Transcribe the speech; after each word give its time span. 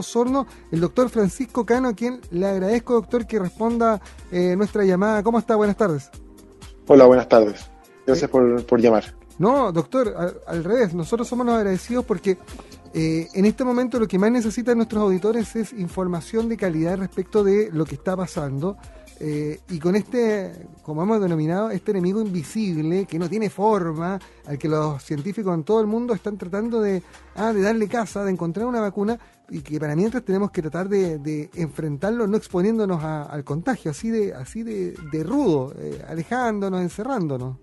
Osorno, 0.00 0.46
el 0.70 0.78
doctor 0.78 1.08
Francisco 1.08 1.66
Cano, 1.66 1.88
a 1.88 1.92
quien 1.92 2.20
le 2.30 2.46
agradezco, 2.46 2.94
doctor, 2.94 3.26
que 3.26 3.40
responda 3.40 4.00
eh, 4.30 4.54
nuestra 4.54 4.84
llamada. 4.84 5.24
¿Cómo 5.24 5.40
está? 5.40 5.56
Buenas 5.56 5.76
tardes. 5.76 6.08
Hola, 6.86 7.06
buenas 7.06 7.28
tardes. 7.28 7.68
Gracias 8.06 8.30
por, 8.30 8.64
por, 8.64 8.80
llamar. 8.80 9.16
No, 9.40 9.72
doctor, 9.72 10.14
al, 10.16 10.36
al, 10.46 10.62
revés, 10.62 10.94
nosotros 10.94 11.26
somos 11.26 11.46
los 11.46 11.56
agradecidos 11.56 12.04
porque 12.04 12.38
eh, 12.94 13.26
en 13.34 13.44
este 13.44 13.64
momento 13.64 13.98
lo 13.98 14.06
que 14.06 14.20
más 14.20 14.30
necesitan 14.30 14.76
nuestros 14.76 15.02
auditores 15.02 15.56
es 15.56 15.72
información 15.72 16.48
de 16.48 16.56
calidad 16.56 16.98
respecto 16.98 17.42
de 17.42 17.68
lo 17.72 17.84
que 17.84 17.96
está 17.96 18.16
pasando. 18.16 18.76
Eh, 19.20 19.58
y 19.70 19.78
con 19.78 19.96
este, 19.96 20.52
como 20.82 21.02
hemos 21.02 21.20
denominado, 21.20 21.70
este 21.70 21.90
enemigo 21.90 22.20
invisible 22.20 23.04
que 23.06 23.18
no 23.18 23.28
tiene 23.28 23.50
forma, 23.50 24.18
al 24.46 24.58
que 24.58 24.68
los 24.68 25.02
científicos 25.02 25.54
en 25.54 25.64
todo 25.64 25.80
el 25.80 25.86
mundo 25.86 26.14
están 26.14 26.38
tratando 26.38 26.80
de, 26.80 27.02
ah, 27.34 27.52
de 27.52 27.60
darle 27.60 27.88
casa, 27.88 28.24
de 28.24 28.30
encontrar 28.30 28.66
una 28.66 28.80
vacuna, 28.80 29.18
y 29.50 29.60
que 29.60 29.80
para 29.80 29.96
mientras 29.96 30.24
tenemos 30.24 30.50
que 30.50 30.62
tratar 30.62 30.88
de, 30.88 31.50
enfrentarlo 31.54 32.26
no 32.26 32.36
exponiéndonos 32.36 33.02
a, 33.02 33.24
al 33.24 33.44
contagio, 33.44 33.90
así 33.90 34.10
de, 34.10 34.34
así 34.34 34.62
de, 34.62 34.94
rudo, 35.24 35.74
eh, 35.78 36.02
alejándonos, 36.06 36.80
encerrándonos. 36.80 37.56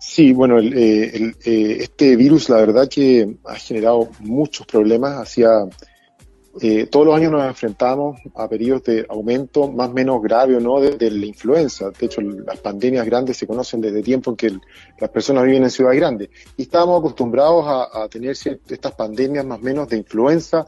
Sí, 0.00 0.32
bueno, 0.32 0.58
el, 0.58 0.72
eh, 0.74 1.34
eh, 1.44 1.76
este 1.80 2.16
virus 2.16 2.48
la 2.48 2.56
verdad 2.56 2.88
que 2.88 3.36
ha 3.44 3.56
generado 3.56 4.08
muchos 4.20 4.66
problemas 4.66 5.16
hacia 5.16 5.48
eh, 6.60 6.86
todos 6.86 7.06
los 7.06 7.16
años 7.16 7.32
nos 7.32 7.46
enfrentamos 7.46 8.20
a 8.34 8.48
periodos 8.48 8.82
de 8.84 9.06
aumento 9.08 9.70
más 9.70 9.90
o 9.90 9.92
menos 9.92 10.22
grave 10.22 10.56
o 10.56 10.60
no 10.60 10.80
de, 10.80 10.96
de, 10.96 11.10
la 11.10 11.26
influenza. 11.26 11.90
De 11.90 12.06
hecho, 12.06 12.20
las 12.20 12.58
pandemias 12.58 13.06
grandes 13.06 13.36
se 13.36 13.46
conocen 13.46 13.80
desde 13.80 14.02
tiempo 14.02 14.30
en 14.30 14.36
que 14.36 14.46
el, 14.46 14.60
las 14.98 15.10
personas 15.10 15.44
viven 15.44 15.64
en 15.64 15.70
ciudades 15.70 15.98
grandes. 15.98 16.30
Y 16.56 16.62
estábamos 16.62 17.00
acostumbrados 17.00 17.64
a, 17.66 18.04
a 18.04 18.08
tener 18.08 18.30
estas 18.30 18.92
pandemias 18.92 19.44
más 19.44 19.60
o 19.60 19.62
menos 19.62 19.88
de 19.88 19.96
influenza 19.98 20.66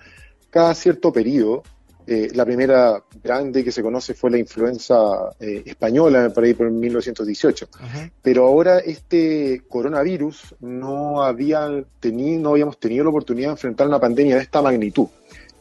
cada 0.51 0.75
cierto 0.75 1.12
periodo. 1.12 1.62
Eh, 2.07 2.31
la 2.34 2.45
primera 2.45 3.05
grande 3.23 3.62
que 3.62 3.70
se 3.70 3.83
conoce 3.83 4.15
fue 4.15 4.31
la 4.31 4.39
influenza 4.39 5.31
eh, 5.39 5.62
española, 5.64 6.31
por 6.34 6.42
ahí 6.42 6.55
por 6.55 6.69
1918. 6.69 7.69
Uh 7.73 7.79
-huh. 7.79 8.11
Pero 8.20 8.47
ahora 8.47 8.79
este 8.81 9.62
coronavirus 9.69 10.57
no, 10.61 11.23
había 11.23 11.69
tenido, 12.01 12.41
no 12.41 12.51
habíamos 12.51 12.81
tenido 12.81 13.05
la 13.05 13.11
oportunidad 13.11 13.48
de 13.48 13.53
enfrentar 13.53 13.86
una 13.86 14.01
pandemia 14.01 14.36
de 14.36 14.42
esta 14.42 14.61
magnitud. 14.61 15.07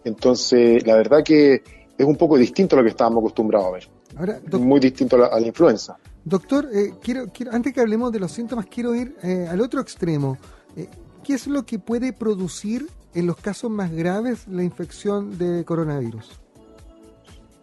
Entonces, 0.03 0.85
la 0.85 0.95
verdad 0.95 1.23
que 1.23 1.61
es 1.97 2.05
un 2.05 2.15
poco 2.15 2.37
distinto 2.37 2.75
a 2.75 2.79
lo 2.79 2.83
que 2.83 2.91
estábamos 2.91 3.19
acostumbrados 3.19 3.67
a 3.67 3.71
ver. 3.71 3.89
Ahora, 4.17 4.39
Muy 4.59 4.79
distinto 4.79 5.15
a 5.17 5.19
la, 5.19 5.25
a 5.27 5.39
la 5.39 5.47
influenza. 5.47 5.97
Doctor, 6.23 6.69
eh, 6.73 6.93
quiero, 7.01 7.27
quiero, 7.31 7.51
antes 7.53 7.73
que 7.73 7.81
hablemos 7.81 8.11
de 8.11 8.19
los 8.19 8.31
síntomas, 8.31 8.65
quiero 8.67 8.95
ir 8.95 9.15
eh, 9.23 9.47
al 9.49 9.61
otro 9.61 9.81
extremo. 9.81 10.37
Eh, 10.75 10.87
¿Qué 11.23 11.33
es 11.33 11.47
lo 11.47 11.65
que 11.65 11.79
puede 11.79 12.13
producir 12.13 12.87
en 13.13 13.27
los 13.27 13.37
casos 13.37 13.69
más 13.69 13.91
graves 13.91 14.47
la 14.47 14.63
infección 14.63 15.37
de 15.37 15.65
coronavirus? 15.65 16.39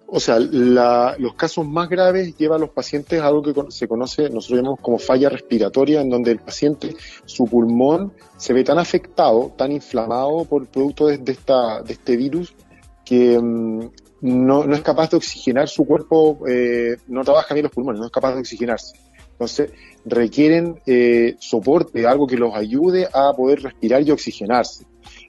O 0.08 0.20
sea, 0.20 0.38
la, 0.38 1.16
los 1.18 1.34
casos 1.34 1.66
más 1.66 1.88
graves 1.88 2.36
llevan 2.36 2.58
a 2.58 2.60
los 2.60 2.70
pacientes 2.70 3.20
a 3.20 3.26
algo 3.26 3.42
que 3.42 3.54
se 3.70 3.88
conoce, 3.88 4.30
nosotros 4.30 4.58
llamamos 4.58 4.80
como 4.80 4.98
falla 4.98 5.28
respiratoria, 5.28 6.00
en 6.00 6.10
donde 6.10 6.30
el 6.30 6.38
paciente, 6.38 6.94
su 7.24 7.46
pulmón 7.46 8.12
se 8.36 8.52
ve 8.52 8.62
tan 8.62 8.78
afectado, 8.78 9.52
tan 9.56 9.72
inflamado 9.72 10.44
por 10.44 10.62
el 10.62 10.68
producto 10.68 11.08
de, 11.08 11.20
esta, 11.26 11.82
de 11.82 11.94
este 11.94 12.16
virus, 12.16 12.54
que 13.04 13.38
no, 13.40 14.64
no, 14.64 14.74
es 14.74 14.82
capaz 14.82 15.10
de 15.10 15.16
oxigenar 15.16 15.68
su 15.68 15.84
cuerpo, 15.84 16.38
eh, 16.48 16.96
no 17.08 17.24
trabaja 17.24 17.54
bien 17.54 17.64
los 17.64 17.72
pulmones, 17.72 18.00
no 18.00 18.06
es 18.06 18.12
capaz 18.12 18.34
de 18.34 18.40
oxigenarse. 18.40 18.96
Entonces, 19.32 19.70
requieren 20.04 20.80
eh, 20.86 21.36
soporte, 21.38 22.06
algo 22.06 22.26
que 22.26 22.36
los 22.36 22.54
ayude 22.54 23.06
a 23.12 23.32
poder 23.36 23.62
respirar 23.62 24.02
y 24.02 24.10
oxigenarse. 24.10 24.86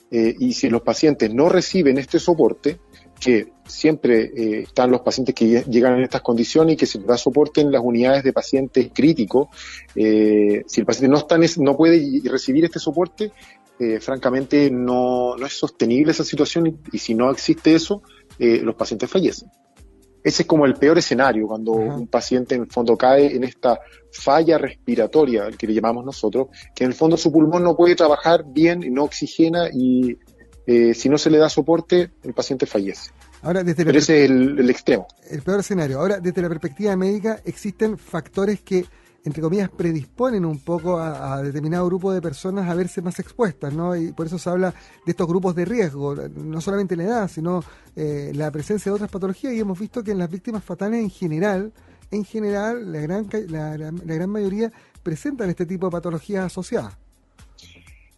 Eh, 0.10 0.34
y 0.40 0.54
si 0.54 0.70
los 0.70 0.82
pacientes 0.82 1.34
no 1.34 1.50
reciben 1.50 1.98
este 1.98 2.18
soporte, 2.18 2.80
que 3.20 3.52
siempre 3.66 4.32
eh, 4.36 4.60
están 4.62 4.92
los 4.92 5.02
pacientes 5.02 5.34
que 5.34 5.64
llegan 5.64 5.98
en 5.98 6.04
estas 6.04 6.22
condiciones 6.22 6.74
y 6.74 6.78
que 6.78 6.86
se 6.86 7.00
les 7.00 7.08
da 7.08 7.18
soporte 7.18 7.62
en 7.62 7.72
las 7.72 7.82
unidades 7.84 8.24
de 8.24 8.34
pacientes 8.34 8.90
críticos. 8.94 9.48
Eh, 9.96 10.64
si 10.68 10.82
el 10.82 10.86
paciente 10.86 11.10
no, 11.10 11.18
está 11.18 11.38
no 11.62 11.76
puede 11.76 12.22
recibir 12.30 12.66
este 12.66 12.80
soporte, 12.80 13.32
eh, 13.80 14.00
francamente 14.00 14.72
no, 14.72 15.36
no, 15.36 15.46
es 15.46 15.54
sostenible 15.54 16.12
esa 16.12 16.24
situación 16.24 16.68
y, 16.68 16.76
y 16.94 16.98
si 17.00 17.14
no 17.14 17.30
existe 17.32 17.74
eso, 17.74 18.02
los 18.40 18.76
pacientes 18.76 19.10
fallecen. 19.10 19.50
Ese 20.28 20.44
es 20.44 20.48
como 20.48 20.66
el 20.66 20.74
peor 20.74 20.98
escenario, 20.98 21.48
cuando 21.48 21.72
uh 21.72 21.80
-huh. 21.80 22.00
un 22.00 22.08
paciente 22.08 22.56
en 22.56 22.64
el 22.64 22.68
fondo 22.68 22.98
cae 22.98 23.34
en 23.34 23.46
esta 23.46 23.80
falla 24.12 24.58
respiratoria, 24.58 25.46
el 25.48 25.56
que 25.56 25.68
le 25.68 25.74
llamamos 25.74 26.04
nosotros, 26.04 26.48
que 26.76 26.84
en 26.84 26.90
el 26.90 26.96
fondo 26.96 27.16
su 27.16 27.32
pulmón 27.32 27.64
no 27.64 27.78
puede 27.78 27.96
trabajar 27.96 28.44
bien, 28.46 28.82
no 28.94 29.06
oxigena 29.06 29.70
y 29.72 30.18
eh, 30.68 30.94
si 30.94 31.08
no 31.08 31.18
se 31.18 31.30
le 31.30 31.38
da 31.38 31.50
soporte, 31.50 32.12
el 32.24 32.34
paciente 32.34 32.66
fallece. 32.66 33.12
Ahora, 33.42 33.64
desde 33.64 33.86
Pero 33.86 33.98
ese 33.98 34.26
es 34.26 34.30
el, 34.30 34.60
el, 34.60 34.70
extremo. 34.70 35.08
El 35.30 35.42
peor 35.42 35.62
escenario. 35.62 35.98
Ahora, 36.00 36.20
desde 36.20 36.42
la 36.42 36.50
perspectiva 36.50 36.94
médica, 36.98 37.40
existen 37.46 37.98
factores 37.98 38.62
que, 38.62 38.86
entre 39.24 39.42
comillas, 39.42 39.70
predisponen 39.70 40.44
un 40.44 40.60
poco 40.60 40.98
a, 40.98 41.36
a, 41.36 41.42
determinado 41.42 41.86
grupo 41.86 42.12
de 42.12 42.22
personas 42.22 42.70
a 42.70 42.76
verse 42.76 43.02
más 43.02 43.18
expuestas, 43.18 43.74
¿no? 43.74 43.96
Y 43.96 44.12
por 44.12 44.26
eso 44.26 44.38
se 44.38 44.50
habla 44.50 44.74
de 45.06 45.12
estos 45.12 45.26
grupos 45.26 45.56
de 45.56 45.64
riesgo, 45.64 46.16
no 46.16 46.60
solamente 46.60 46.98
la 46.98 47.04
edad, 47.04 47.32
sino 47.32 47.64
eh, 47.96 48.34
la 48.36 48.52
presencia 48.52 48.92
de 48.92 48.96
otras 48.96 49.10
patologías. 49.10 49.54
Y 49.54 49.62
hemos 49.62 49.80
visto 49.80 50.04
que 50.04 50.12
en 50.12 50.18
las 50.18 50.30
víctimas 50.30 50.66
fatales 50.66 51.00
en 51.00 51.10
general, 51.10 51.72
en 52.12 52.26
general, 52.26 52.92
la 52.92 53.00
gran, 53.00 53.30
la, 53.48 53.78
la, 53.78 53.92
la 53.92 54.14
gran 54.16 54.30
mayoría 54.30 54.70
presentan 55.02 55.50
este 55.50 55.66
tipo 55.66 55.86
de 55.88 55.92
patologías 55.92 56.44
asociadas. 56.44 56.98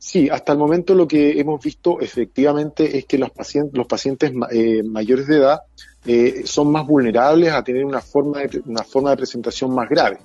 Sí, 0.01 0.29
hasta 0.29 0.53
el 0.53 0.57
momento 0.57 0.95
lo 0.95 1.07
que 1.07 1.39
hemos 1.39 1.61
visto 1.61 1.99
efectivamente 1.99 2.97
es 2.97 3.05
que 3.05 3.17
los 3.17 3.31
pacientes, 3.31 3.77
los 3.77 3.85
pacientes 3.85 4.31
eh, 4.49 4.81
mayores 4.81 5.27
de 5.27 5.37
edad 5.37 5.59
eh, 6.05 6.43
son 6.45 6.71
más 6.71 6.87
vulnerables 6.87 7.51
a 7.51 7.61
tener 7.63 7.83
una 7.83 7.99
forma 7.99 8.39
de, 8.39 8.61
una 8.65 8.83
forma 8.83 9.11
de 9.11 9.17
presentación 9.17 9.75
más 9.75 9.89
grave. 9.89 10.17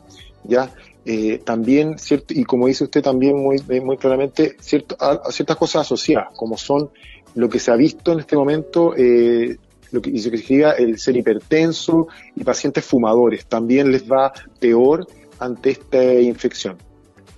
¿ya? 0.44 0.72
Eh, 1.04 1.42
también, 1.44 1.98
cierto, 1.98 2.32
y 2.32 2.44
como 2.44 2.68
dice 2.68 2.84
usted 2.84 3.02
también 3.02 3.36
muy, 3.36 3.60
muy 3.82 3.96
claramente, 3.96 4.56
cierto, 4.60 4.96
a, 5.00 5.30
ciertas 5.32 5.56
cosas 5.56 5.82
asociadas, 5.82 6.28
como 6.36 6.56
son 6.56 6.90
lo 7.34 7.48
que 7.48 7.58
se 7.58 7.70
ha 7.70 7.76
visto 7.76 8.12
en 8.12 8.20
este 8.20 8.36
momento, 8.36 8.94
eh, 8.96 9.56
lo 9.90 10.00
que 10.00 10.16
significa 10.18 10.72
el 10.72 10.98
ser 10.98 11.16
hipertenso 11.16 12.08
y 12.36 12.44
pacientes 12.44 12.84
fumadores, 12.84 13.46
también 13.46 13.90
les 13.90 14.10
va 14.10 14.32
peor 14.60 15.06
ante 15.38 15.70
esta 15.70 16.02
infección. 16.14 16.78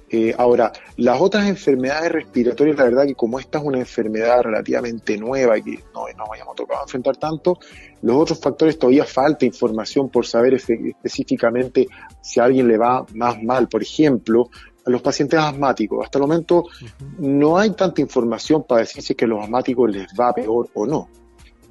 Eh, 0.09 0.34
ahora, 0.39 0.72
las 0.99 1.21
otras 1.21 1.49
enfermedades 1.49 2.12
respiratorias, 2.12 2.77
la 2.77 2.84
verdad 2.84 3.06
que 3.06 3.15
como 3.17 3.41
esta 3.41 3.59
es 3.59 3.65
una 3.65 3.78
enfermedad 3.78 4.43
relativamente 4.43 5.17
nueva 5.17 5.59
y 5.59 5.62
que 5.62 5.84
no, 5.93 6.05
no 6.17 6.27
vayamos 6.28 6.53
a 6.53 6.56
tocar 6.56 6.78
a 6.78 6.83
enfrentar 6.83 7.17
tanto, 7.17 7.59
los 8.03 8.16
otros 8.16 8.41
factores 8.41 8.78
todavía 8.78 9.05
falta 9.05 9.45
información 9.45 10.09
por 10.09 10.25
saber 10.25 10.55
específicamente 10.55 11.89
si 12.21 12.39
a 12.39 12.45
alguien 12.45 12.69
le 12.69 12.78
va 12.78 13.05
más 13.15 13.43
mal. 13.43 13.69
Por 13.69 13.83
ejemplo, 13.83 14.49
a 14.87 14.91
los 14.91 15.03
pacientes 15.03 15.39
asmáticos. 15.39 16.05
Hasta 16.05 16.19
el 16.19 16.22
momento 16.22 16.59
uh 16.59 16.62
-huh. 16.62 17.19
no 17.19 17.59
hay 17.59 17.71
tanta 17.71 18.00
información 18.00 18.62
para 18.62 18.83
decir 18.83 19.03
si 19.03 19.12
es 19.12 19.16
que 19.16 19.25
a 19.25 19.28
los 19.28 19.43
asmáticos 19.43 19.91
les 19.91 20.06
va 20.19 20.33
peor 20.33 20.69
o 20.75 20.87
no. 20.87 21.09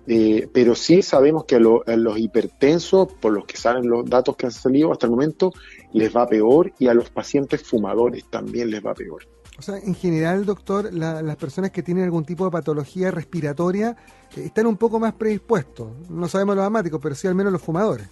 Eh, 0.07 0.47
pero 0.53 0.75
sí 0.75 1.01
sabemos 1.01 1.45
que 1.45 1.56
a, 1.56 1.59
lo, 1.59 1.84
a, 1.88 1.95
los 1.95 2.19
hipertensos, 2.19 3.07
por 3.19 3.34
los 3.34 3.45
que 3.45 3.57
salen 3.57 3.90
los 3.90 4.07
datos 4.07 4.35
que 4.35 4.45
han 4.45 4.51
salido 4.51 4.91
hasta 4.91 5.07
el 5.07 5.12
momento, 5.12 5.51
les 5.95 6.13
va 6.13 6.28
peor 6.28 6.73
y 6.78 6.88
a 6.88 6.94
los 6.94 7.09
pacientes 7.09 7.63
fumadores 7.63 8.25
también 8.29 8.69
les 8.69 8.85
va 8.85 8.94
peor. 8.94 9.25
O 9.57 9.61
sea, 9.61 9.78
en 9.78 9.95
general, 9.95 10.45
doctor, 10.45 10.94
la, 10.94 11.22
las 11.22 11.38
personas 11.38 11.72
que 11.72 11.81
tienen 11.81 12.03
algún 12.03 12.25
tipo 12.25 12.44
de 12.44 12.51
patología 12.51 13.11
respiratoria 13.11 13.95
eh, 14.35 14.41
están 14.44 14.67
un 14.67 14.75
poco 14.75 15.00
más 15.00 15.13
predispuestos. 15.13 15.88
No 16.09 16.28
sabemos 16.28 16.57
los 16.57 16.66
asmáticos, 16.66 17.00
pero 17.01 17.16
sí 17.16 17.28
al 17.28 17.35
menos 17.35 17.53
los 17.53 17.61
fumadores. 17.61 18.09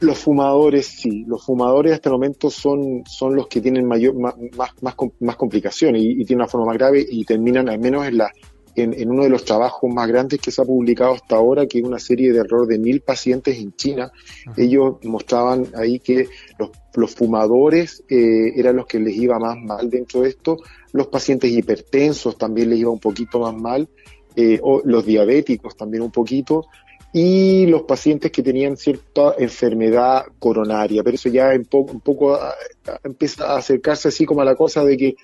Los 0.00 0.18
fumadores 0.18 0.86
sí, 0.86 1.24
los 1.26 1.44
fumadores 1.44 1.92
hasta 1.92 2.08
el 2.08 2.14
momento 2.14 2.48
son, 2.48 3.02
son 3.06 3.36
los 3.36 3.46
que 3.48 3.60
tienen 3.60 3.86
mayor, 3.86 4.18
más, 4.18 4.34
más, 4.56 4.70
más, 4.80 4.94
más 5.20 5.36
complicaciones 5.36 6.00
y, 6.02 6.12
y, 6.12 6.24
tienen 6.24 6.40
una 6.40 6.48
forma 6.48 6.68
más 6.68 6.78
grave 6.78 7.04
y 7.08 7.22
terminan 7.24 7.68
al 7.68 7.78
menos 7.78 8.06
en 8.06 8.16
la, 8.16 8.30
en, 8.76 8.94
en, 8.94 9.10
uno 9.10 9.24
de 9.24 9.30
los 9.30 9.44
trabajos 9.44 9.92
más 9.92 10.06
grandes 10.08 10.40
que 10.40 10.50
se 10.50 10.62
ha 10.62 10.64
publicado 10.64 11.14
hasta 11.14 11.36
ahora, 11.36 11.66
que 11.66 11.78
es 11.78 11.84
una 11.84 11.98
serie 11.98 12.32
de 12.32 12.40
error 12.40 12.66
de 12.66 12.78
mil 12.78 13.00
pacientes 13.00 13.58
en 13.58 13.74
China. 13.74 14.12
Ellos 14.56 14.96
mostraban 15.04 15.66
ahí 15.74 15.98
que 15.98 16.28
los, 16.58 16.70
los 16.94 17.14
fumadores 17.14 18.02
eh, 18.08 18.52
eran 18.56 18.76
los 18.76 18.86
que 18.86 19.00
les 19.00 19.16
iba 19.16 19.38
más 19.38 19.56
mal 19.56 19.90
dentro 19.90 20.22
de 20.22 20.30
esto, 20.30 20.58
los 20.92 21.08
pacientes 21.08 21.50
hipertensos 21.50 22.36
también 22.38 22.70
les 22.70 22.78
iba 22.80 22.90
un 22.90 23.00
poquito 23.00 23.40
más 23.40 23.54
mal, 23.54 23.88
eh, 24.34 24.58
o 24.62 24.82
los 24.84 25.04
diabéticos 25.04 25.76
también 25.76 26.02
un 26.02 26.10
poquito, 26.10 26.66
y 27.12 27.66
los 27.66 27.82
pacientes 27.82 28.30
que 28.30 28.42
tenían 28.42 28.76
cierta 28.76 29.34
enfermedad 29.38 30.26
coronaria, 30.38 31.02
pero 31.02 31.14
eso 31.14 31.28
ya 31.28 31.50
un 31.54 31.64
poco, 31.64 31.92
un 31.92 32.00
poco 32.00 32.34
a, 32.34 32.50
a, 32.50 33.00
empieza 33.04 33.46
a 33.46 33.58
acercarse 33.58 34.08
así 34.08 34.26
como 34.26 34.42
a 34.42 34.44
la 34.44 34.54
cosa 34.54 34.84
de 34.84 34.96
que 34.96 35.16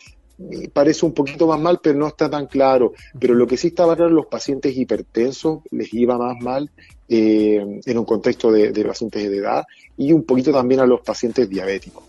parece 0.73 1.07
un 1.07 1.13
poquito 1.13 1.47
más 1.47 1.61
mal, 1.61 1.81
pero 1.83 1.99
no 1.99 2.09
está 2.09 2.29
tan 2.31 2.47
claro. 2.47 2.93
Pero 3.19 3.35
lo 3.35 3.47
que 3.47 3.57
sí 3.57 3.69
estaba 3.69 3.97
claro, 3.97 4.11
los 4.11 4.27
pacientes 4.27 4.77
hipertensos 4.77 5.61
les 5.71 5.93
iba 5.95 6.19
más 6.19 6.37
mal 6.41 6.71
eh, 7.09 7.81
en 7.85 7.99
un 7.99 8.05
contexto 8.05 8.51
de, 8.51 8.73
de, 8.73 8.85
pacientes 8.85 9.31
de 9.31 9.37
edad 9.37 9.65
y 9.97 10.13
un 10.13 10.25
poquito 10.25 10.53
también 10.53 10.81
a 10.81 10.87
los 10.87 11.01
pacientes 11.01 11.49
diabéticos. 11.49 12.05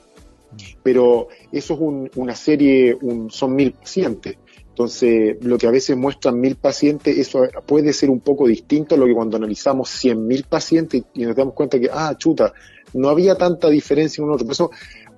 Pero 0.81 1.29
eso 1.51 1.73
es 1.73 1.79
un, 1.79 2.11
una 2.15 2.35
serie, 2.35 2.95
un, 3.01 3.29
son 3.29 3.55
mil 3.55 3.71
pacientes. 3.73 4.37
Entonces, 4.69 5.37
lo 5.41 5.57
que 5.57 5.67
a 5.67 5.71
veces 5.71 5.95
muestran 5.95 6.39
mil 6.39 6.55
pacientes, 6.55 7.15
eso 7.15 7.43
puede 7.65 7.93
ser 7.93 8.09
un 8.09 8.21
poco 8.21 8.47
distinto 8.47 8.95
a 8.95 8.97
lo 8.97 9.05
que 9.05 9.13
cuando 9.13 9.37
analizamos 9.37 9.89
cien 9.89 10.25
mil 10.25 10.45
pacientes 10.45 11.03
y 11.13 11.25
nos 11.25 11.35
damos 11.35 11.53
cuenta 11.53 11.79
que, 11.79 11.89
ah, 11.91 12.15
chuta, 12.17 12.53
no 12.93 13.09
había 13.09 13.35
tanta 13.35 13.69
diferencia 13.69 14.21
en 14.21 14.29
un 14.29 14.33
otro. 14.33 14.47
Por 14.47 14.53
eso, 14.53 14.71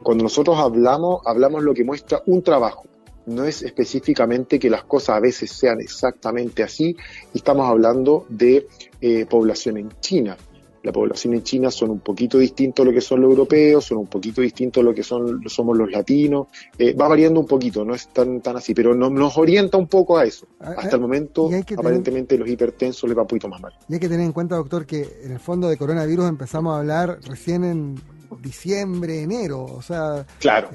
cuando 0.03 0.23
nosotros 0.23 0.57
hablamos, 0.59 1.21
hablamos 1.25 1.63
lo 1.63 1.73
que 1.73 1.85
muestra 1.85 2.21
un 2.25 2.41
trabajo. 2.41 2.85
No 3.25 3.45
es 3.45 3.63
específicamente 3.63 4.60
que 4.60 4.69
las 4.69 4.83
cosas 4.83 5.18
a 5.18 5.19
veces 5.19 5.51
sean 5.51 5.81
exactamente 5.81 6.63
así, 6.63 6.95
estamos 7.33 7.68
hablando 7.68 8.25
de 8.30 8.68
eh, 9.01 9.25
población 9.25 9.77
en 9.77 9.89
China 10.00 10.38
la 10.86 10.92
población 10.92 11.33
en 11.33 11.42
China 11.42 11.72
son 11.72 11.89
un 11.89 12.00
poquito 12.00 12.38
distintos 12.38 12.83
a 12.83 12.86
lo 12.88 12.94
que 12.94 13.01
son 13.01 13.19
los 13.19 13.31
europeos, 13.31 13.86
son 13.86 13.98
un 13.98 14.06
poquito 14.06 14.42
distintos 14.42 14.81
a 14.81 14.86
lo 14.86 14.94
que 14.94 15.01
son, 15.01 15.42
somos 15.50 15.75
los 15.75 15.89
latinos, 15.89 16.48
eh, 16.77 16.94
va 16.94 17.07
variando 17.07 17.39
un 17.39 17.48
poquito, 17.48 17.83
no 17.83 17.95
es 17.95 18.07
tan, 18.10 18.39
tan 18.39 18.57
así, 18.57 18.75
pero 18.75 18.94
nos 18.94 19.38
orienta 19.38 19.77
un 19.77 19.88
poco 19.88 20.18
a 20.18 20.25
eso. 20.25 20.45
Ah, 20.60 20.75
Hasta 20.77 20.95
el 20.95 21.01
momento, 21.01 21.50
aparentemente, 21.75 22.38
los 22.38 22.48
hipertensos 22.48 23.10
les 23.10 23.18
va 23.18 23.24
un 23.24 23.27
poquito 23.27 23.50
más 23.50 23.62
mal. 23.62 23.74
Y 23.89 23.95
hay 23.95 24.00
que 24.00 24.07
tener 24.07 24.27
en 24.27 24.31
cuenta, 24.31 24.57
doctor, 24.57 24.86
que 24.86 25.22
en 25.24 25.31
el 25.31 25.39
fondo 25.39 25.68
de 25.68 25.77
coronavirus 25.77 26.30
empezamos 26.30 26.75
a 26.75 26.80
hablar 26.80 27.19
recién 27.27 27.63
en 27.63 27.95
diciembre, 28.42 29.22
enero, 29.22 29.63
o 29.63 29.81
sea, 29.81 30.25
claro. 30.39 30.69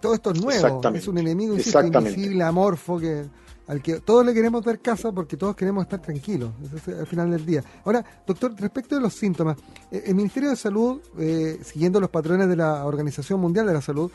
todo 0.00 0.14
esto 0.14 0.32
es 0.32 0.40
nuevo, 0.40 0.80
es 0.94 1.08
un 1.08 1.18
enemigo 1.18 1.54
invisible, 1.54 2.42
amorfo 2.42 2.98
que 2.98 3.24
al 3.68 3.80
que 3.80 4.00
todos 4.00 4.26
le 4.26 4.34
queremos 4.34 4.64
dar 4.64 4.80
casa 4.80 5.12
porque 5.12 5.36
todos 5.36 5.54
queremos 5.54 5.84
estar 5.84 6.00
tranquilos 6.00 6.50
al 6.86 7.06
final 7.06 7.30
del 7.30 7.46
día. 7.46 7.62
Ahora, 7.84 8.04
doctor, 8.26 8.54
respecto 8.58 8.96
de 8.96 9.00
los 9.00 9.14
síntomas, 9.14 9.56
eh, 9.90 10.02
el 10.06 10.14
Ministerio 10.14 10.50
de 10.50 10.56
Salud, 10.56 11.00
eh, 11.18 11.58
siguiendo 11.62 12.00
los 12.00 12.10
patrones 12.10 12.48
de 12.48 12.56
la 12.56 12.84
Organización 12.84 13.40
Mundial 13.40 13.66
de 13.66 13.74
la 13.74 13.80
Salud, 13.80 14.10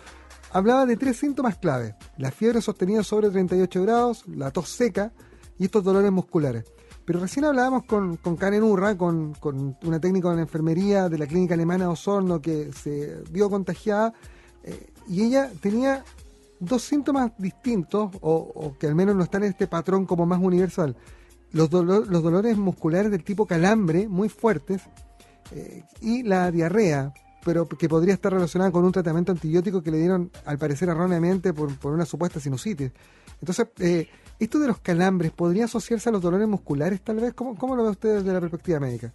hablaba 0.52 0.86
de 0.86 0.98
tres 0.98 1.18
síntomas 1.18 1.58
clave. 1.58 1.96
La 2.18 2.32
fiebre 2.32 2.62
sostenida 2.62 3.04
sobre 3.04 3.30
38 3.30 3.82
grados, 3.84 4.24
la 4.28 4.52
tos 4.52 4.70
seca 4.70 5.12
y 5.58 5.66
estos 5.66 5.84
dolores 5.84 6.12
musculares. 6.12 6.66
Pero 7.08 7.22
recién 7.22 7.46
hablábamos 7.46 7.86
con, 7.86 8.18
con 8.18 8.36
Karen 8.36 8.64
Urra, 8.64 8.98
con, 8.98 9.34
con 9.36 9.78
una 9.84 9.98
técnica 9.98 10.36
de 10.36 10.42
enfermería 10.42 11.08
de 11.08 11.18
la 11.18 11.26
clínica 11.26 11.54
alemana 11.54 11.90
Osorno 11.90 12.42
que 12.42 12.74
se 12.74 13.24
vio 13.32 13.50
contagiada, 13.50 14.14
eh, 14.66 14.88
y 15.08 15.24
ella 15.24 15.50
tenía 15.62 16.04
dos 16.60 16.82
síntomas 16.82 17.32
distintos, 17.38 18.12
o, 18.20 18.76
que 18.78 18.88
al 18.88 18.96
menos 18.96 19.16
no 19.16 19.24
están 19.24 19.44
en 19.44 19.52
este 19.52 19.68
patrón 19.68 20.06
como 20.06 20.26
más 20.26 20.42
universal. 20.42 20.98
Los, 21.54 21.72
los 21.72 22.24
dolores 22.24 22.58
musculares 22.58 23.10
del 23.10 23.24
tipo 23.24 23.46
calambre, 23.46 24.10
muy 24.10 24.28
fuertes, 24.28 24.82
eh, 25.52 25.86
y 26.02 26.24
la 26.24 26.52
diarrea, 26.52 27.14
pero 27.46 27.70
que 27.70 27.88
podría 27.88 28.16
estar 28.16 28.34
relacionada 28.34 28.70
con 28.72 28.84
un 28.84 28.92
tratamiento 28.92 29.32
antibiótico 29.32 29.82
que 29.82 29.92
le 29.92 30.00
dieron, 30.00 30.30
al 30.46 30.58
parecer 30.58 30.90
erróneamente, 30.90 31.54
por, 31.54 31.72
una 31.86 32.04
supuesta 32.04 32.42
sinusitis. 32.42 32.92
Entonces, 33.40 33.68
eh, 33.80 34.10
esto 34.40 34.60
de 34.60 34.68
los 34.68 34.80
calambres, 34.80 35.32
¿podría 35.32 35.66
asociarse 35.66 36.10
a 36.10 36.12
los 36.12 36.22
dolores 36.22 36.48
musculares 36.48 37.02
tal 37.02 37.18
vez? 37.18 37.34
¿Cómo, 37.34 37.76
lo 37.76 37.84
ve 37.84 37.90
usted 37.90 38.18
desde 38.18 38.34
la 38.34 38.40
perspectiva 38.40 38.80
médica? 38.80 39.12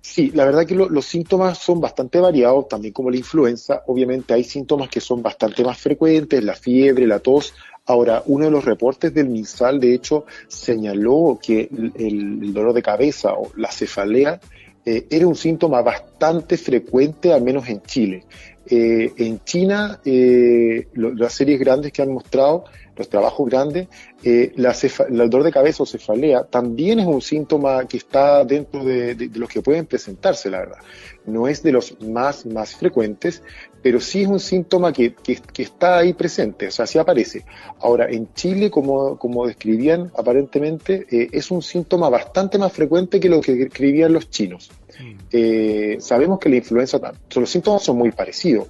Sí, 0.00 0.30
la 0.34 0.44
verdad 0.44 0.66
que 0.66 0.74
los 0.74 1.06
síntomas 1.06 1.58
son 1.58 1.80
bastante 1.80 2.20
variados, 2.20 2.68
también 2.68 2.92
como 2.92 3.10
la 3.10 3.16
influenza. 3.16 3.82
Obviamente 3.86 4.34
hay 4.34 4.44
síntomas 4.44 4.90
que 4.90 5.00
son 5.00 5.22
bastante 5.22 5.64
más 5.64 5.78
frecuentes, 5.78 6.44
la 6.44 6.54
fiebre, 6.54 7.06
la 7.06 7.20
tos. 7.20 7.54
Ahora, 7.86 8.22
uno 8.26 8.44
de 8.44 8.50
los 8.50 8.64
reportes 8.64 9.12
del 9.12 9.28
MinSal, 9.28 9.80
de 9.80 9.94
hecho, 9.94 10.26
señaló 10.46 11.38
que 11.42 11.68
el, 11.94 12.52
dolor 12.52 12.74
de 12.74 12.82
cabeza 12.82 13.32
o 13.32 13.50
la 13.56 13.72
cefalea 13.72 14.40
eh, 14.84 15.06
era 15.10 15.26
un 15.26 15.34
síntoma 15.34 15.80
bastante 15.80 16.58
frecuente, 16.58 17.32
al 17.32 17.42
menos 17.42 17.66
en 17.68 17.82
Chile. 17.82 18.24
Eh, 18.66 19.12
en 19.18 19.44
China, 19.44 20.00
eh, 20.04 20.88
las 20.94 21.34
series 21.34 21.60
grandes 21.60 21.92
que 21.92 22.02
han 22.02 22.12
mostrado 22.12 22.64
los 22.96 23.08
trabajos 23.08 23.48
grandes, 23.48 23.88
eh, 24.22 24.52
la 24.56 24.74
el 25.08 25.30
dolor 25.30 25.44
de 25.44 25.52
cabeza 25.52 25.82
o 25.82 25.86
cefalea 25.86 26.44
también 26.44 27.00
es 27.00 27.06
un 27.06 27.20
síntoma 27.20 27.86
que 27.86 27.96
está 27.96 28.44
dentro 28.44 28.84
de, 28.84 29.30
los 29.34 29.48
que 29.48 29.60
pueden 29.60 29.86
presentarse, 29.86 30.48
la 30.48 30.60
verdad. 30.60 30.78
No 31.26 31.48
es 31.48 31.62
de 31.62 31.72
los 31.72 32.00
más, 32.00 32.46
más 32.46 32.76
frecuentes, 32.76 33.42
pero 33.84 34.00
sí 34.00 34.22
es 34.22 34.28
un 34.28 34.40
síntoma 34.40 34.94
que, 34.94 35.12
que, 35.12 35.62
está 35.62 35.98
ahí 35.98 36.14
presente, 36.14 36.68
o 36.68 36.70
sea, 36.70 36.86
sí 36.86 36.98
aparece. 36.98 37.44
Ahora, 37.80 38.10
en 38.10 38.32
Chile, 38.32 38.70
como, 38.70 39.18
como 39.18 39.46
describían 39.46 40.10
aparentemente, 40.16 41.04
eh, 41.10 41.28
es 41.30 41.50
un 41.50 41.60
síntoma 41.60 42.08
bastante 42.08 42.56
más 42.56 42.72
frecuente 42.72 43.20
que 43.20 43.28
lo 43.28 43.42
que 43.42 43.52
describían 43.52 44.14
los 44.14 44.30
chinos. 44.30 44.70
Mm. 44.98 45.18
Eh, 45.30 45.96
sabemos 46.00 46.38
que 46.38 46.48
la 46.48 46.56
influenza, 46.56 46.98
los 47.34 47.50
síntomas 47.50 47.82
son 47.82 47.98
muy 47.98 48.10
parecidos. 48.10 48.68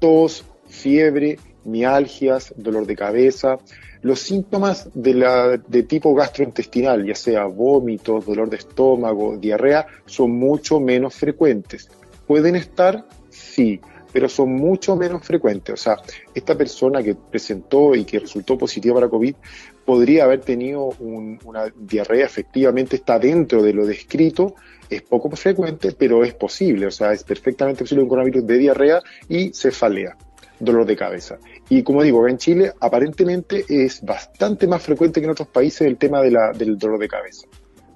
Tos, 0.00 0.44
fiebre, 0.66 1.38
mialgias, 1.64 2.52
dolor 2.56 2.86
de 2.86 2.96
cabeza. 2.96 3.58
Los 4.02 4.18
síntomas 4.18 4.90
de, 4.94 5.14
la, 5.14 5.58
de 5.58 5.84
tipo 5.84 6.12
gastrointestinal, 6.12 7.06
ya 7.06 7.14
sea 7.14 7.44
vómitos, 7.44 8.26
dolor 8.26 8.50
de 8.50 8.56
estómago, 8.56 9.36
diarrea, 9.36 9.86
son 10.06 10.32
mucho 10.32 10.80
menos 10.80 11.14
frecuentes. 11.14 11.88
¿Pueden 12.26 12.56
estar? 12.56 13.06
Sí, 13.30 13.80
pero 14.16 14.30
son 14.30 14.54
mucho 14.54 14.96
menos 14.96 15.22
frecuentes. 15.26 15.74
O 15.74 15.76
sea, 15.76 15.98
esta 16.34 16.56
persona 16.56 17.02
que 17.02 17.14
presentó 17.14 17.94
y 17.94 18.06
que 18.06 18.18
resultó 18.18 18.56
positiva 18.56 18.94
para 18.94 19.10
COVID 19.10 19.34
podría 19.84 20.24
haber 20.24 20.40
tenido 20.40 20.86
una 20.98 21.70
diarrea, 21.76 22.24
efectivamente 22.24 22.96
está 22.96 23.18
dentro 23.18 23.62
de 23.62 23.74
lo 23.74 23.84
descrito, 23.84 24.54
es 24.88 25.02
poco 25.02 25.28
frecuente, 25.36 25.92
pero 25.92 26.24
es 26.24 26.32
posible. 26.32 26.86
O 26.86 26.90
sea, 26.90 27.12
es 27.12 27.24
perfectamente 27.24 27.80
posible 27.84 28.04
un 28.04 28.08
coronavirus 28.08 28.46
de 28.46 28.56
diarrea 28.56 29.02
y 29.28 29.52
cefalea 29.52 30.16
dolor 30.58 30.86
de 30.86 30.96
cabeza. 30.96 31.36
Y 31.68 31.82
como 31.82 32.02
digo, 32.02 32.26
en 32.26 32.38
Chile 32.38 32.72
aparentemente 32.80 33.66
es 33.68 34.00
bastante 34.00 34.66
más 34.66 34.82
frecuente 34.82 35.20
que 35.20 35.26
en 35.26 35.32
otros 35.32 35.48
países 35.48 35.82
el 35.82 35.98
tema 35.98 36.22
de 36.22 36.30
la, 36.30 36.52
del 36.52 36.78
dolor 36.78 36.98
de 36.98 37.08
cabeza. 37.08 37.46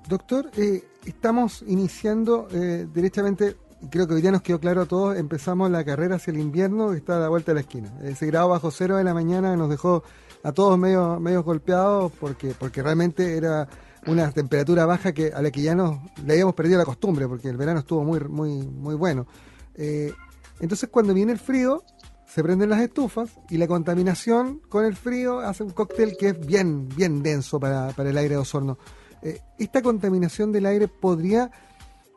Doctor, 0.07 0.51
eh, 0.59 0.83
estamos 1.07 1.65
iniciando 1.67 2.47
eh, 2.53 2.87
directamente, 2.93 3.57
creo 3.91 4.07
que 4.07 4.15
hoy 4.15 4.23
ya 4.23 4.31
nos 4.31 4.43
quedó 4.43 4.61
claro 4.61 4.83
a 4.83 4.87
todos, 4.87 5.17
empezamos 5.17 5.71
la 5.71 5.85
carrera 5.85 6.17
hacia 6.17 6.33
el 6.33 6.39
invierno 6.39 6.91
que 6.91 6.99
está 6.99 7.17
a 7.17 7.21
la 7.21 7.29
vuelta 7.29 7.53
de 7.53 7.55
la 7.55 7.61
esquina. 7.61 7.93
Ese 8.03 8.27
grado 8.27 8.49
bajo 8.49 8.71
cero 8.71 8.97
de 8.97 9.05
la 9.05 9.15
mañana 9.15 9.57
nos 9.57 9.71
dejó 9.71 10.03
a 10.43 10.53
todos 10.53 10.79
medio, 10.79 11.19
medio 11.21 11.43
golpeados 11.43 12.13
porque, 12.19 12.55
porque 12.59 12.83
realmente 12.83 13.37
era 13.37 13.69
una 14.07 14.31
temperatura 14.33 14.87
baja 14.87 15.13
que 15.13 15.33
a 15.33 15.43
la 15.43 15.51
que 15.51 15.63
ya 15.63 15.75
nos 15.75 15.99
le 16.25 16.35
habíamos 16.35 16.55
perdido 16.55 16.79
la 16.79 16.85
costumbre 16.85 17.29
porque 17.29 17.49
el 17.49 17.57
verano 17.57 17.81
estuvo 17.81 18.05
muy, 18.05 18.21
muy, 18.21 18.67
muy 18.67 18.95
bueno. 18.95 19.27
Eh, 19.75 20.13
entonces 20.61 20.89
cuando 20.91 21.15
viene 21.15 21.33
el 21.33 21.39
frío, 21.39 21.83
se 22.27 22.43
prenden 22.43 22.71
las 22.71 22.81
estufas 22.81 23.31
y 23.49 23.57
la 23.57 23.67
contaminación 23.67 24.61
con 24.69 24.85
el 24.85 24.95
frío 24.95 25.41
hace 25.41 25.65
un 25.65 25.71
cóctel 25.71 26.17
que 26.19 26.29
es 26.29 26.47
bien, 26.47 26.89
bien 26.89 27.23
denso 27.23 27.59
para, 27.59 27.91
el 27.91 28.17
aire 28.17 28.35
de 28.35 28.41
Osorno. 28.41 28.79
Eh, 29.23 29.41
¿Esta 29.59 29.83
contaminación 29.83 30.53
del 30.53 30.67
aire 30.67 30.87
podría 30.89 31.51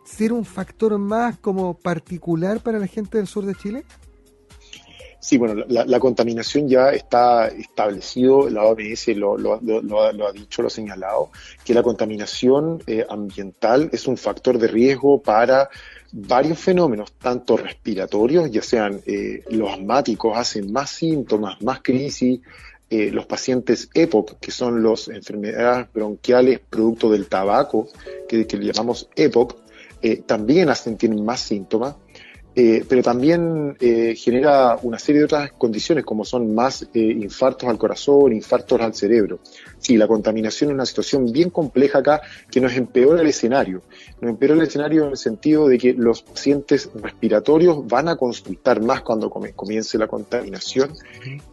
ser 0.03 0.33
un 0.33 0.45
factor 0.45 0.97
más 0.97 1.37
como 1.37 1.73
particular 1.73 2.59
para 2.59 2.79
la 2.79 2.87
gente 2.87 3.17
del 3.17 3.27
sur 3.27 3.45
de 3.45 3.55
Chile? 3.55 3.83
Sí, 5.19 5.37
bueno, 5.37 5.63
la, 5.69 5.99
contaminación 6.01 6.67
ya 6.67 6.89
está 6.89 7.47
establecido, 7.47 8.49
la 8.49 8.65
OMS 8.65 9.07
lo, 9.15 9.53
ha 9.53 10.31
dicho, 10.33 10.61
lo 10.61 10.67
ha 10.67 10.69
señalado, 10.69 11.29
que 11.63 11.73
la 11.73 11.81
contaminación 11.81 12.83
eh, 12.87 13.05
ambiental 13.07 13.89
es 13.93 14.05
un 14.05 14.17
factor 14.17 14.59
de 14.59 14.67
riesgo 14.67 15.21
para 15.21 15.69
varios 16.11 16.59
fenómenos, 16.59 17.13
tanto 17.13 17.55
respiratorios, 17.55 18.51
ya 18.51 18.61
sean 18.61 18.99
eh, 19.05 19.45
los 19.49 19.71
asmáticos, 19.71 20.37
hacen 20.37 20.73
más 20.73 20.89
síntomas, 20.89 21.61
más 21.61 21.79
crisis, 21.81 22.41
eh, 22.89 23.09
los 23.09 23.25
pacientes 23.25 23.89
EPOC, 23.93 24.39
que 24.39 24.51
son 24.51 24.83
las 24.83 25.07
enfermedades 25.07 25.87
bronquiales 25.91 26.59
producto 26.69 27.09
del 27.09 27.27
tabaco, 27.27 27.87
que, 28.27 28.45
le 28.45 28.65
llamamos 28.65 29.09
EPOC, 29.15 29.55
eh, 30.03 30.21
también 30.25 30.69
hacen, 30.69 30.97
tienen 30.97 31.23
más 31.23 31.39
síntomas. 31.39 31.95
Eh, 32.55 32.85
pero 32.87 33.01
también 33.01 33.75
eh, 33.79 34.13
genera 34.15 34.77
una 34.83 34.99
serie 34.99 35.21
de 35.21 35.25
otras 35.25 35.53
condiciones 35.53 36.05
como 36.05 36.23
son 36.23 36.53
más 36.53 36.87
infartos 36.93 37.67
al 37.67 37.79
corazón, 37.79 38.31
infartos 38.31 38.79
al 38.79 38.93
cerebro. 38.93 39.39
Sí, 39.79 39.97
la 39.97 40.07
contaminación 40.07 40.69
es 40.69 40.75
una 40.75 40.85
situación 40.85 41.31
bien 41.31 41.49
compleja 41.49 41.97
acá 41.97 42.21
que 42.51 42.61
nos 42.61 42.73
empeora 42.73 43.21
el 43.21 43.27
escenario. 43.27 43.81
Nos 44.21 44.29
empeora 44.29 44.53
el 44.53 44.61
escenario 44.61 45.05
en 45.05 45.11
el 45.11 45.17
sentido 45.17 45.67
de 45.67 45.79
que 45.79 45.93
los 45.93 46.21
pacientes 46.21 46.91
respiratorios 46.93 47.87
van 47.87 48.07
a 48.07 48.17
consultar 48.17 48.81
más 48.83 49.01
cuando 49.01 49.31
comience 49.31 49.97
la 49.97 50.07
contaminación 50.07 50.91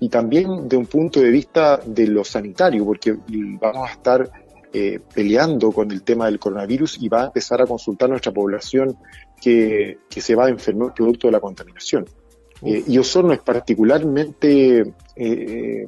y 0.01 0.11
también 0.11 0.69
de 0.69 0.77
un 0.77 0.85
punto 0.85 1.21
de 1.21 1.31
vista 1.31 1.81
de 1.83 2.09
lo 2.09 2.25
sanitario, 2.25 2.85
porque 2.85 3.17
vamos 3.59 3.89
a 3.89 3.93
estar 3.93 4.31
eh, 4.73 5.01
peleando 5.13 5.73
con 5.73 5.91
el 5.91 6.03
tema 6.03 6.27
del 6.27 6.39
coronavirus 6.39 7.03
y 7.03 7.09
va 7.09 7.23
a 7.23 7.27
empezar 7.27 7.61
a 7.61 7.67
consultar 7.67 8.09
nuestra 8.09 8.33
población 8.33 8.97
que, 9.41 9.99
se 10.09 10.35
va 10.35 10.47
a 10.47 10.49
enfermar 10.49 10.95
producto 10.95 11.27
de 11.27 11.33
la 11.33 11.41
contaminación. 11.41 12.07
Eh, 12.63 12.85
y 12.87 12.99
Osorno 12.99 13.33
es 13.33 13.41
particularmente 13.41 14.95
eh, 15.17 15.87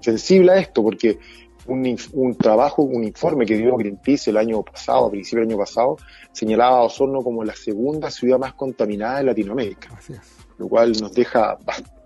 sensible 0.00 0.52
a 0.52 0.58
esto 0.58 0.82
porque 0.82 1.18
un, 1.66 1.96
un, 2.12 2.34
trabajo, 2.34 2.82
un 2.82 3.04
informe 3.04 3.46
que 3.46 3.56
dio 3.56 3.76
Greenpeace 3.76 4.30
el 4.30 4.36
año 4.36 4.62
pasado, 4.62 5.06
a 5.06 5.10
principios 5.10 5.46
del 5.46 5.54
año 5.54 5.58
pasado, 5.58 5.96
señalaba 6.32 6.78
a 6.78 6.82
Osorno 6.82 7.22
como 7.22 7.44
la 7.44 7.54
segunda 7.54 8.10
ciudad 8.10 8.38
más 8.38 8.54
contaminada 8.54 9.18
de 9.18 9.24
Latinoamérica, 9.24 9.98
lo 10.58 10.68
cual 10.68 10.92
nos 11.00 11.12
deja 11.14 11.56
bastante 11.64 11.97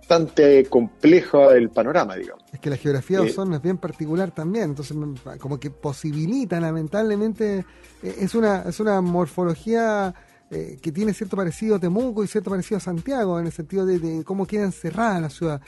complejo 0.68 1.50
el 1.50 1.70
panorama, 1.70 2.16
digamos. 2.16 2.44
Es 2.52 2.60
que 2.60 2.70
la 2.70 2.76
geografía 2.76 3.20
de 3.20 3.28
eh, 3.28 3.30
Osorno 3.30 3.56
es 3.56 3.62
bien 3.62 3.78
particular 3.78 4.30
también, 4.30 4.64
entonces 4.64 4.96
como 5.38 5.58
que 5.58 5.70
posibilita 5.70 6.60
lamentablemente, 6.60 7.64
eh, 8.02 8.16
es 8.20 8.34
una, 8.34 8.62
es 8.62 8.78
una 8.80 9.00
morfología 9.00 10.14
eh, 10.50 10.78
que 10.82 10.92
tiene 10.92 11.14
cierto 11.14 11.36
parecido 11.36 11.76
a 11.76 11.78
Temuco 11.78 12.22
y 12.22 12.26
cierto 12.26 12.50
parecido 12.50 12.76
a 12.76 12.80
Santiago, 12.80 13.40
en 13.40 13.46
el 13.46 13.52
sentido 13.52 13.86
de, 13.86 14.22
cómo 14.24 14.46
queda 14.46 14.64
encerrada 14.64 15.20
la 15.20 15.30
ciudad. 15.30 15.60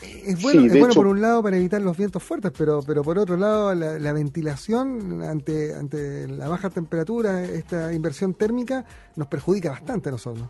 Es 0.00 0.42
bueno, 0.42 0.64
es 0.64 0.78
bueno 0.78 0.94
por 0.94 1.06
un 1.06 1.20
lado 1.20 1.42
para 1.42 1.56
evitar 1.56 1.80
los 1.80 1.96
vientos 1.96 2.22
fuertes, 2.22 2.52
pero, 2.56 2.80
pero 2.82 3.02
por 3.02 3.18
otro 3.18 3.36
lado 3.36 3.74
la, 3.74 4.12
ventilación 4.12 5.22
ante, 5.22 5.74
ante 5.74 6.26
la 6.26 6.48
baja 6.48 6.68
temperatura, 6.68 7.44
esta 7.44 7.92
inversión 7.92 8.34
térmica, 8.34 8.84
nos 9.14 9.28
perjudica 9.28 9.70
bastante 9.70 10.08
a 10.08 10.12
nosotros. 10.12 10.48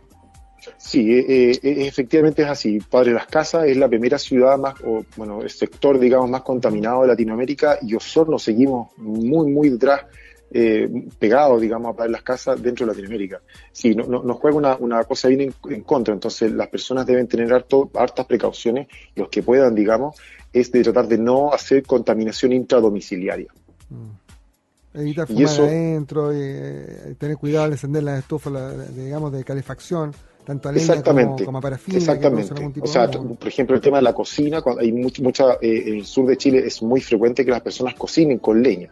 Sí, 0.77 1.13
eh, 1.13 1.25
eh, 1.29 1.61
eh, 1.63 1.87
efectivamente 1.87 2.43
es 2.43 2.49
así. 2.49 2.79
Padre 2.79 3.13
Las 3.13 3.27
Casas 3.27 3.67
es 3.67 3.77
la 3.77 3.89
primera 3.89 4.19
ciudad 4.19 4.59
más, 4.59 4.75
o 4.85 5.05
bueno, 5.17 5.43
el 5.43 5.51
sector, 5.51 5.99
digamos, 5.99 6.31
más 6.31 6.43
contaminado 6.43 7.03
de 7.03 7.09
Latinoamérica 7.09 7.79
y 7.83 7.95
Osorno 7.95 8.39
seguimos 8.39 8.97
muy, 8.99 9.51
muy 9.51 9.71
detrás, 9.71 10.03
eh, 10.51 10.89
pegados, 11.19 11.61
digamos, 11.61 11.93
a 11.93 11.97
Padre 11.97 12.13
Las 12.13 12.23
Casas 12.23 12.63
dentro 12.63 12.87
de 12.87 12.93
Latinoamérica. 12.93 13.41
Sí, 13.73 13.95
no, 13.95 14.23
nos 14.23 14.37
juega 14.39 14.57
una, 14.57 14.77
una, 14.77 15.05
cosa 15.05 15.29
bien 15.29 15.53
en, 15.69 15.83
contra, 15.83 16.15
entonces 16.15 16.53
las 16.53 16.69
personas 16.69 17.07
deben 17.07 17.27
tener 17.27 17.53
harto, 17.53 17.91
hartas 17.95 18.27
precauciones, 18.27 18.89
los 19.17 19.29
que 19.29 19.43
puedan, 19.43 19.75
digamos, 19.75 20.17
es 20.53 20.71
de 20.71 20.83
tratar 20.83 21.09
de 21.09 21.19
no 21.19 21.53
hacer 21.53 21.83
contaminación 21.83 22.53
intradomiciliaria. 22.53 23.53
Mm. 23.91 25.01
Evitar 25.01 25.27
fumar 25.27 25.61
adentro, 25.61 26.33
y, 26.33 27.15
tener 27.19 27.37
cuidado 27.37 27.65
al 27.65 27.73
encender 27.73 28.05
las 28.05 28.21
estufas, 28.21 28.95
digamos, 28.95 29.33
de 29.33 29.43
calefacción 29.43 30.13
tanto 30.45 30.69
a 30.69 30.73
leña 30.73 30.85
Exactamente. 30.85 31.45
Como, 31.45 31.61
como, 31.61 31.77
Exactamente. 31.77 32.81
O 32.81 32.87
sea, 32.87 33.11
por 33.11 33.49
ejemplo, 33.49 33.77
el 33.77 33.83
tema 33.83 33.99
de 33.99 34.03
la 34.03 34.13
cocina, 34.13 34.63
cuando 34.63 34.83
hay 34.83 34.93
mucha, 34.93 35.55
eh, 35.61 35.85
en 35.87 35.95
el 35.97 36.05
sur 36.05 36.27
de 36.27 36.37
Chile 36.37 36.63
es 36.67 36.83
muy 36.83 37.01
frecuente 37.01 37.45
que 37.45 37.51
las 37.51 37.63
personas 37.63 37.95
cocinen 37.95 38.39
con 38.39 38.63
leña. 38.63 38.91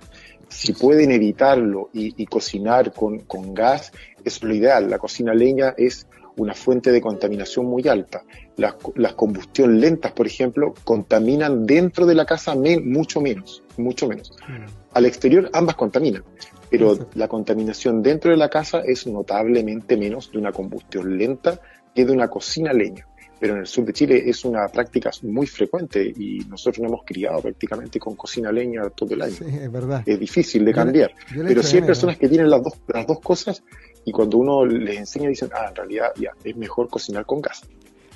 Si 0.49 0.73
pueden 0.73 1.11
evitarlo 1.13 1.89
y, 1.95 2.27
cocinar 2.27 2.93
con, 2.93 3.21
con, 3.21 3.55
gas, 3.55 3.91
es 4.23 4.43
lo 4.43 4.55
ideal. 4.55 4.91
La 4.91 4.99
cocina 4.99 5.33
leña 5.33 5.75
es 5.79 6.07
una 6.37 6.55
fuente 6.55 6.93
de 6.93 7.01
contaminación 7.01 7.67
muy 7.67 7.87
alta. 7.89 8.23
Las, 8.57 8.75
las 8.97 9.15
combustión 9.15 9.81
lentas, 9.81 10.13
por 10.13 10.27
ejemplo, 10.27 10.75
contaminan 10.85 11.67
dentro 11.67 12.07
de 12.07 12.15
la 12.15 12.27
casa 12.27 12.55
mucho 12.55 13.21
menos, 13.21 13.63
mucho 13.77 14.07
menos. 14.09 14.33
Mm. 14.47 14.67
Al 14.93 15.07
exterior 15.07 15.51
ambas 15.55 15.77
contaminan, 15.77 16.23
pero 16.73 17.07
la 17.17 17.29
contaminación 17.29 18.03
dentro 18.03 18.31
de 18.31 18.39
la 18.39 18.49
casa 18.49 18.81
es 18.81 19.07
notablemente 19.07 19.95
menos 19.99 20.33
de 20.33 20.39
una 20.39 20.53
combustión 20.53 21.19
lenta 21.19 21.61
que 21.95 22.07
de 22.07 22.13
una 22.13 22.29
cocina 22.29 22.73
leña. 22.73 23.07
Pero 23.39 23.55
en 23.55 23.61
el 23.61 23.67
sur 23.67 23.85
de 23.85 23.93
Chile 23.93 24.23
es 24.25 24.43
una 24.47 24.67
práctica 24.69 25.11
muy 25.25 25.47
frecuente 25.47 26.03
y 26.03 26.39
nosotros 26.49 26.79
nos 26.79 26.93
hemos 26.93 27.05
criado 27.05 27.43
prácticamente 27.43 27.99
con 27.99 28.17
cocina 28.17 28.51
leña 28.51 28.89
todo 28.89 29.13
el 29.13 29.21
año. 29.21 29.35
Sí, 29.35 29.45
es 29.49 29.71
verdad. 29.71 30.03
Es 30.07 30.19
difícil 30.19 30.65
de 30.65 30.73
cambiar. 30.73 31.13
pero 31.31 31.63
sí 31.63 31.77
hay 31.77 31.83
personas 31.83 32.17
que 32.17 32.27
tienen 32.27 32.49
las 32.49 32.63
dos, 32.63 32.73
las 32.89 33.07
dos 33.07 33.21
cosas 33.21 33.63
y 34.07 34.13
cuando 34.13 34.39
uno 34.39 34.65
les 34.65 34.97
enseña 34.97 35.29
dicen, 35.29 35.51
ah, 35.53 35.67
en 35.69 35.75
realidad 35.75 36.07
ya, 36.19 36.31
es 36.43 36.57
mejor 36.57 36.89
cocinar 36.89 37.27
con 37.27 37.43
gas. 37.43 37.63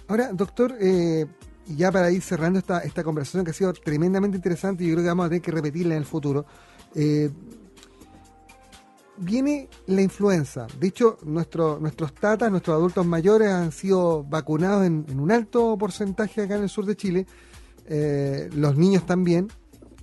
Ahora, 0.08 0.30
doctor, 0.32 0.74
eh, 0.80 1.26
ya 1.66 1.92
para 1.92 2.10
ir 2.10 2.22
cerrando 2.22 2.58
esta, 2.58 2.78
esta 2.78 3.04
conversación 3.04 3.44
que 3.44 3.50
ha 3.50 3.54
sido 3.54 3.74
tremendamente 3.74 4.38
interesante 4.38 4.84
y 4.84 4.86
yo 4.86 4.94
creo 4.94 5.04
que 5.04 5.08
vamos 5.08 5.26
a 5.26 5.28
tener 5.28 5.42
que 5.42 5.50
repetirla 5.50 5.94
en 5.94 6.00
el 6.00 6.06
futuro. 6.06 6.46
Eh, 6.94 7.28
viene 9.18 9.68
la 9.86 10.02
influenza. 10.02 10.66
De 10.78 10.88
hecho, 10.88 11.18
nuestro, 11.24 11.78
nuestros 11.80 12.14
tatas, 12.14 12.50
nuestros 12.50 12.76
adultos 12.76 13.06
mayores 13.06 13.48
han 13.48 13.72
sido 13.72 14.24
vacunados 14.24 14.86
en, 14.86 15.04
un 15.18 15.30
alto 15.30 15.76
porcentaje 15.78 16.42
acá 16.42 16.56
en 16.56 16.64
el 16.64 16.68
sur 16.68 16.86
de 16.86 16.96
Chile, 16.96 17.26
eh, 17.86 18.48
los 18.52 18.76
niños 18.76 19.06
también, 19.06 19.48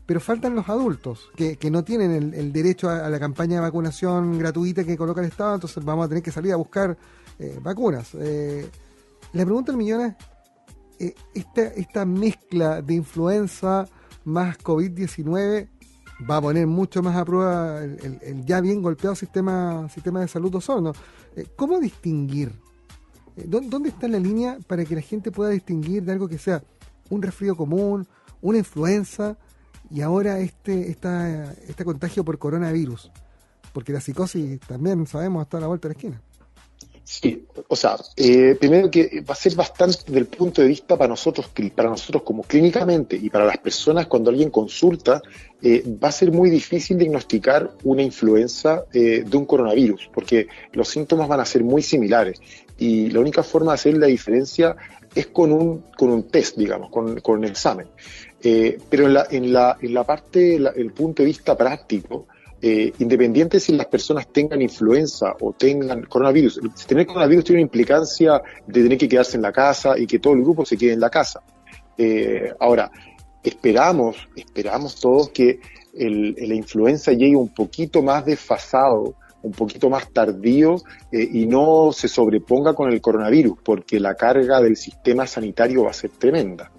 pero 0.06 0.20
faltan 0.20 0.56
los 0.56 0.68
adultos, 0.70 1.30
que, 1.36 1.58
no 1.72 1.84
tienen 1.84 2.34
el, 2.34 2.52
derecho 2.52 2.90
a, 2.90 3.10
la 3.10 3.20
campaña 3.20 3.56
de 3.56 3.62
vacunación 3.62 4.38
gratuita 4.38 4.84
que 4.84 4.98
coloca 4.98 5.22
el 5.22 5.28
Estado, 5.28 5.56
entonces 5.56 5.84
vamos 5.84 6.06
a 6.06 6.10
tener 6.10 6.24
que 6.24 6.32
salir 6.32 6.52
a 6.52 6.58
buscar 6.58 6.98
eh, 7.40 7.58
vacunas. 7.62 8.10
Eh, 8.16 8.70
la 9.32 9.46
pregunta 9.46 9.72
del 9.72 9.78
millón 9.78 10.02
es, 10.02 10.16
eh, 11.00 11.16
esta, 11.34 11.62
esta 11.68 12.06
mezcla 12.06 12.82
de 12.82 12.94
influenza 12.96 13.88
más 14.26 14.58
COVID-19 14.60 15.70
va 16.30 16.38
a 16.38 16.42
poner 16.42 16.68
mucho 16.68 17.02
más 17.02 17.16
a 17.16 17.26
prueba 17.26 17.84
el, 17.84 18.44
ya 18.46 18.62
bien 18.62 18.82
golpeado 18.82 19.16
sistema, 19.16 19.88
sistema 19.90 20.22
de 20.22 20.28
salud 20.28 20.54
osorno. 20.56 20.94
Eh, 21.36 21.48
¿Cómo 21.56 21.80
distinguir? 21.80 22.52
Eh, 23.36 23.46
¿Dónde 23.48 23.90
está 23.90 24.08
la 24.08 24.20
línea 24.20 24.58
para 24.68 24.86
que 24.86 24.96
la 24.96 25.02
gente 25.02 25.32
pueda 25.32 25.52
distinguir 25.52 26.04
de 26.04 26.12
algo 26.12 26.28
que 26.28 26.38
sea 26.38 26.64
un 27.10 27.22
resfrío 27.22 27.56
común, 27.56 28.08
una 28.42 28.58
influenza 28.58 29.38
y 29.90 30.02
ahora 30.02 30.40
este, 30.40 30.90
esta, 30.90 31.54
este 31.68 31.84
contagio 31.84 32.24
por 32.24 32.38
coronavirus? 32.38 33.12
Porque 33.74 33.92
la 33.92 34.02
psicosis 34.02 34.60
también 34.62 35.08
sabemos 35.08 35.44
está 35.44 35.58
a 35.58 35.62
la 35.62 35.68
vuelta 35.68 35.88
de 35.88 35.94
la 35.94 35.98
esquina. 35.98 36.22
Sí, 37.06 37.46
o 37.68 37.76
sea, 37.76 37.98
eh, 38.16 38.56
primero 38.58 38.90
que 38.90 39.22
va 39.28 39.34
a 39.34 39.36
ser 39.36 39.56
bastante 39.56 40.10
del 40.10 40.26
punto 40.26 40.62
de 40.62 40.70
vista 40.70 40.96
para 40.96 41.10
nosotros, 41.10 41.50
para 41.76 41.90
nosotros 41.90 42.24
como 42.24 42.44
clínicamente 42.44 43.18
y 43.22 43.30
para 43.30 43.46
las 43.46 43.58
personas 43.58 44.08
cuando 44.08 44.30
alguien 44.30 44.50
consulta, 44.50 45.22
eh, 45.62 45.84
va 46.02 46.08
a 46.08 46.12
ser 46.14 46.32
muy 46.32 46.50
difícil 46.50 46.98
diagnosticar 46.98 47.72
una 47.84 48.02
influenza 48.02 48.86
eh, 48.94 49.26
de 49.28 49.38
un 49.38 49.46
coronavirus, 49.46 50.10
porque 50.14 50.48
los 50.72 50.88
síntomas 50.88 51.28
van 51.28 51.42
a 51.42 51.46
ser 51.46 51.66
muy 51.66 51.82
similares 51.82 52.40
y 52.78 53.10
la 53.10 53.20
única 53.20 53.44
forma 53.44 53.74
de 53.74 53.76
hacer 53.76 53.98
la 53.98 54.08
diferencia 54.08 54.78
es 55.14 55.28
con 55.28 55.52
un, 55.52 55.84
con 55.98 56.10
un 56.10 56.24
test, 56.30 56.58
digamos, 56.58 56.90
con, 56.90 57.20
con 57.20 57.40
un 57.40 57.46
examen. 57.46 57.88
pero 58.90 59.08
en 59.08 59.14
la, 59.14 59.28
en, 59.30 59.52
la, 59.52 59.78
en 59.82 59.94
la 59.94 60.06
parte, 60.06 60.56
el 60.56 60.92
punto 60.94 61.22
de 61.22 61.28
vista 61.28 61.58
práctico, 61.58 62.28
eh, 62.66 62.94
independiente 63.00 63.60
si 63.60 63.74
las 63.74 63.88
personas 63.88 64.26
tengan 64.28 64.62
influenza 64.62 65.36
o 65.42 65.52
tengan 65.52 66.04
coronavirus, 66.04 66.62
tener 66.88 67.06
coronavirus 67.06 67.44
tiene 67.44 67.60
una 67.60 67.68
implicancia 67.68 68.42
de 68.66 68.84
tener 68.84 68.98
que 68.98 69.10
quedarse 69.10 69.36
en 69.36 69.44
la 69.44 69.52
casa 69.52 70.00
y 70.00 70.08
que 70.08 70.20
todo 70.20 70.34
el 70.34 70.44
grupo 70.44 70.66
se 70.66 70.78
quede 70.78 70.94
en 70.94 71.02
la 71.02 71.10
casa. 71.10 71.42
Eh, 71.98 72.54
ahora, 72.62 72.90
esperamos, 73.44 74.16
esperamos 74.34 74.96
todos 74.96 75.32
que 75.32 75.60
el, 75.94 76.36
la 76.38 76.56
influenza 76.56 77.12
llegue 77.12 77.36
un 77.36 77.54
poquito 77.54 78.02
más 78.02 78.24
desfasado, 78.24 79.16
un 79.42 79.52
poquito 79.52 79.90
más 79.90 80.10
tardío 80.14 80.78
eh, 81.12 81.28
y 81.34 81.46
no 81.48 81.92
se 81.92 82.08
sobreponga 82.08 82.74
con 82.74 82.94
el 82.94 83.02
coronavirus, 83.02 83.58
porque 83.62 84.00
la 84.00 84.16
carga 84.16 84.62
del 84.62 84.78
sistema 84.78 85.28
sanitario 85.28 85.84
va 85.84 85.90
a 85.90 85.94
ser 85.94 86.12
tremenda. 86.12 86.72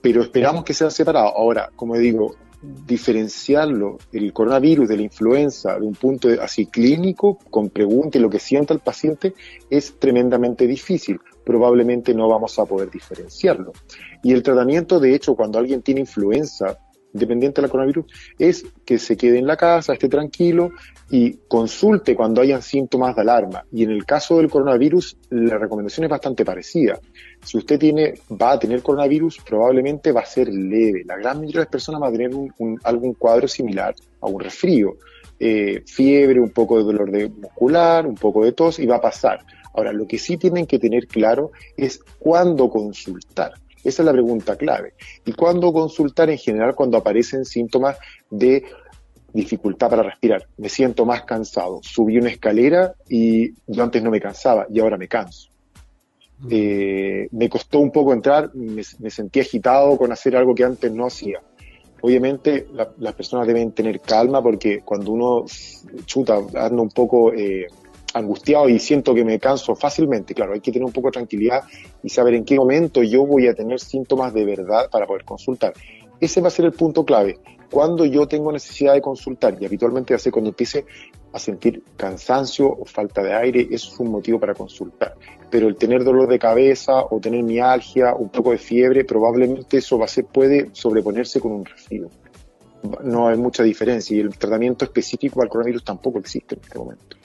pero 0.00 0.22
esperamos 0.22 0.62
que 0.62 0.74
sean 0.74 0.92
separados. 0.92 1.32
Ahora, 1.34 1.70
como 1.74 1.96
digo, 1.96 2.36
diferenciarlo, 2.60 3.98
el 4.12 4.32
coronavirus 4.32 4.88
de 4.88 4.96
la 4.96 5.02
influenza, 5.02 5.78
de 5.78 5.86
un 5.86 5.94
punto 5.94 6.28
así 6.40 6.66
clínico, 6.66 7.38
con 7.50 7.70
pregunta 7.70 8.18
y 8.18 8.20
lo 8.20 8.30
que 8.30 8.40
sienta 8.40 8.74
el 8.74 8.80
paciente, 8.80 9.34
es 9.70 9.98
tremendamente 9.98 10.66
difícil. 10.66 11.20
Probablemente 11.44 12.14
no 12.14 12.28
vamos 12.28 12.58
a 12.58 12.64
poder 12.64 12.90
diferenciarlo. 12.90 13.72
Y 14.22 14.32
el 14.32 14.42
tratamiento, 14.42 14.98
de 14.98 15.14
hecho, 15.14 15.34
cuando 15.34 15.58
alguien 15.58 15.82
tiene 15.82 16.00
influenza, 16.00 16.78
dependiente 17.18 17.60
del 17.60 17.70
coronavirus, 17.70 18.06
es 18.38 18.64
que 18.84 18.98
se 18.98 19.16
quede 19.16 19.38
en 19.38 19.46
la 19.46 19.56
casa, 19.56 19.92
esté 19.92 20.08
tranquilo 20.08 20.70
y 21.10 21.32
consulte 21.48 22.14
cuando 22.14 22.40
hayan 22.40 22.62
síntomas 22.62 23.14
de 23.16 23.22
alarma. 23.22 23.64
Y 23.72 23.84
en 23.84 23.90
el 23.90 24.04
caso 24.04 24.38
del 24.38 24.50
coronavirus, 24.50 25.16
la 25.30 25.58
recomendación 25.58 26.04
es 26.04 26.10
bastante 26.10 26.44
parecida. 26.44 26.98
Si 27.42 27.58
usted 27.58 27.78
tiene, 27.78 28.14
va 28.30 28.52
a 28.52 28.58
tener 28.58 28.82
coronavirus, 28.82 29.38
probablemente 29.46 30.12
va 30.12 30.20
a 30.20 30.26
ser 30.26 30.48
leve. 30.48 31.02
La 31.06 31.16
gran 31.16 31.38
mayoría 31.38 31.60
de 31.60 31.64
las 31.64 31.72
personas 31.72 32.02
va 32.02 32.08
a 32.08 32.12
tener 32.12 32.30
algún 32.84 33.14
cuadro 33.14 33.48
similar 33.48 33.94
a 34.20 34.26
un 34.26 34.40
resfrío. 34.40 34.96
Eh, 35.40 35.82
fiebre, 35.86 36.40
un 36.40 36.50
poco 36.50 36.78
de 36.78 36.84
dolor 36.84 37.10
de 37.10 37.28
muscular, 37.28 38.06
un 38.06 38.16
poco 38.16 38.44
de 38.44 38.52
tos 38.52 38.78
y 38.80 38.86
va 38.86 38.96
a 38.96 39.00
pasar. 39.00 39.44
Ahora, 39.74 39.92
lo 39.92 40.06
que 40.06 40.18
sí 40.18 40.36
tienen 40.36 40.66
que 40.66 40.78
tener 40.78 41.06
claro 41.06 41.52
es 41.76 42.00
cuándo 42.18 42.68
consultar. 42.68 43.52
Esa 43.84 44.02
es 44.02 44.06
la 44.06 44.12
pregunta 44.12 44.56
clave. 44.56 44.94
¿Y 45.24 45.32
cuándo 45.32 45.72
consultar? 45.72 46.30
En 46.30 46.38
general, 46.38 46.74
cuando 46.74 46.98
aparecen 46.98 47.44
síntomas 47.44 47.96
de 48.30 48.64
dificultad 49.32 49.90
para 49.90 50.02
respirar. 50.02 50.46
Me 50.56 50.68
siento 50.68 51.04
más 51.04 51.22
cansado. 51.24 51.80
Subí 51.82 52.18
una 52.18 52.30
escalera 52.30 52.94
y 53.08 53.52
yo 53.66 53.82
antes 53.82 54.02
no 54.02 54.10
me 54.10 54.20
cansaba 54.20 54.66
y 54.70 54.80
ahora 54.80 54.96
me 54.96 55.08
canso. 55.08 55.50
Eh, 56.48 57.28
me 57.32 57.48
costó 57.48 57.80
un 57.80 57.90
poco 57.90 58.12
entrar, 58.12 58.54
me, 58.54 59.10
sentí 59.10 59.40
agitado 59.40 59.96
con 59.96 60.12
hacer 60.12 60.36
algo 60.36 60.54
que 60.54 60.64
antes 60.64 60.92
no 60.92 61.06
hacía. 61.06 61.40
Obviamente 62.00 62.68
las 62.98 63.14
personas 63.14 63.46
deben 63.46 63.72
tener 63.72 64.00
calma 64.00 64.40
porque 64.40 64.82
cuando 64.84 65.10
uno 65.10 65.44
chuta, 66.04 66.36
anda 66.36 66.80
un 66.80 66.90
poco 66.90 67.32
eh, 67.32 67.66
angustiado 68.14 68.68
y 68.68 68.78
siento 68.78 69.14
que 69.14 69.24
me 69.24 69.38
canso 69.38 69.74
fácilmente, 69.76 70.34
claro, 70.34 70.54
hay 70.54 70.60
que 70.60 70.72
tener 70.72 70.84
un 70.84 70.92
poco 70.92 71.08
de 71.08 71.12
tranquilidad 71.12 71.64
y 72.02 72.08
saber 72.08 72.34
en 72.34 72.44
qué 72.44 72.56
momento 72.56 73.02
yo 73.02 73.26
voy 73.26 73.46
a 73.48 73.54
tener 73.54 73.80
síntomas 73.80 74.32
de 74.32 74.44
verdad 74.44 74.88
para 74.90 75.06
poder 75.06 75.24
consultar. 75.24 75.72
Ese 76.20 76.40
va 76.40 76.48
a 76.48 76.50
ser 76.50 76.64
el 76.64 76.72
punto 76.72 77.04
clave. 77.04 77.38
cuando 77.70 78.06
yo 78.06 78.26
tengo 78.26 78.50
necesidad 78.50 78.94
de 78.94 79.02
consultar, 79.02 79.58
y 79.60 79.66
habitualmente 79.66 80.14
hace 80.14 80.30
cuando 80.30 80.48
empiece 80.48 80.86
a 81.34 81.38
sentir 81.38 81.82
cansancio 81.98 82.66
o 82.66 82.86
falta 82.86 83.22
de 83.22 83.34
aire, 83.34 83.68
eso 83.70 83.92
es 83.92 84.00
un 84.00 84.10
motivo 84.10 84.40
para 84.40 84.54
consultar. 84.54 85.14
Pero 85.50 85.68
el 85.68 85.76
tener 85.76 86.02
dolor 86.02 86.28
de 86.28 86.38
cabeza 86.38 87.04
o 87.10 87.20
tener 87.20 87.42
mialgia, 87.42 88.14
un 88.14 88.30
poco 88.30 88.52
de 88.52 88.58
fiebre, 88.58 89.04
probablemente 89.04 89.76
eso 89.76 89.98
va 89.98 90.06
a 90.06 90.08
ser, 90.08 90.24
puede 90.24 90.70
sobreponerse 90.72 91.40
con 91.40 91.52
un 91.52 91.64
resfrío. 91.66 92.08
No 93.04 93.28
hay 93.28 93.36
mucha 93.36 93.62
diferencia 93.62 94.16
y 94.16 94.20
el 94.20 94.30
tratamiento 94.38 94.86
específico 94.86 95.42
al 95.42 95.50
coronavirus 95.50 95.84
tampoco 95.84 96.20
existe 96.20 96.54
en 96.54 96.62
este 96.62 96.78
momento. 96.78 97.17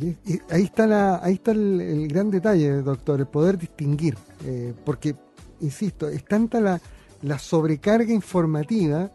Y, 0.00 0.40
ahí 0.50 0.64
está, 0.64 0.86
la, 0.86 1.20
ahí 1.22 1.34
está 1.34 1.52
el, 1.52 2.08
gran 2.08 2.30
detalle, 2.30 2.82
doctor, 2.82 3.20
el 3.20 3.26
poder 3.26 3.56
distinguir, 3.56 4.16
eh, 4.44 4.74
porque, 4.84 5.14
insisto, 5.60 6.08
es 6.08 6.24
tanta 6.24 6.60
la, 6.60 6.80
la 7.22 7.38
sobrecarga 7.38 8.12
informativa 8.12 9.10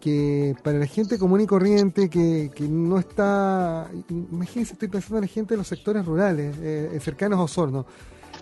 que 0.00 0.54
para 0.62 0.78
la 0.78 0.86
gente 0.86 1.18
común 1.18 1.40
y 1.40 1.46
corriente 1.46 2.10
que, 2.10 2.50
no 2.68 2.98
está, 2.98 3.90
imagínense, 4.08 4.74
estoy 4.74 4.88
pensando 4.88 5.18
en 5.18 5.22
la 5.22 5.28
gente 5.28 5.54
de 5.54 5.58
los 5.58 5.66
sectores 5.66 6.04
rurales, 6.04 6.54
eh, 6.60 6.98
cercanos 7.00 7.38
a 7.38 7.42
Osorno, 7.42 7.86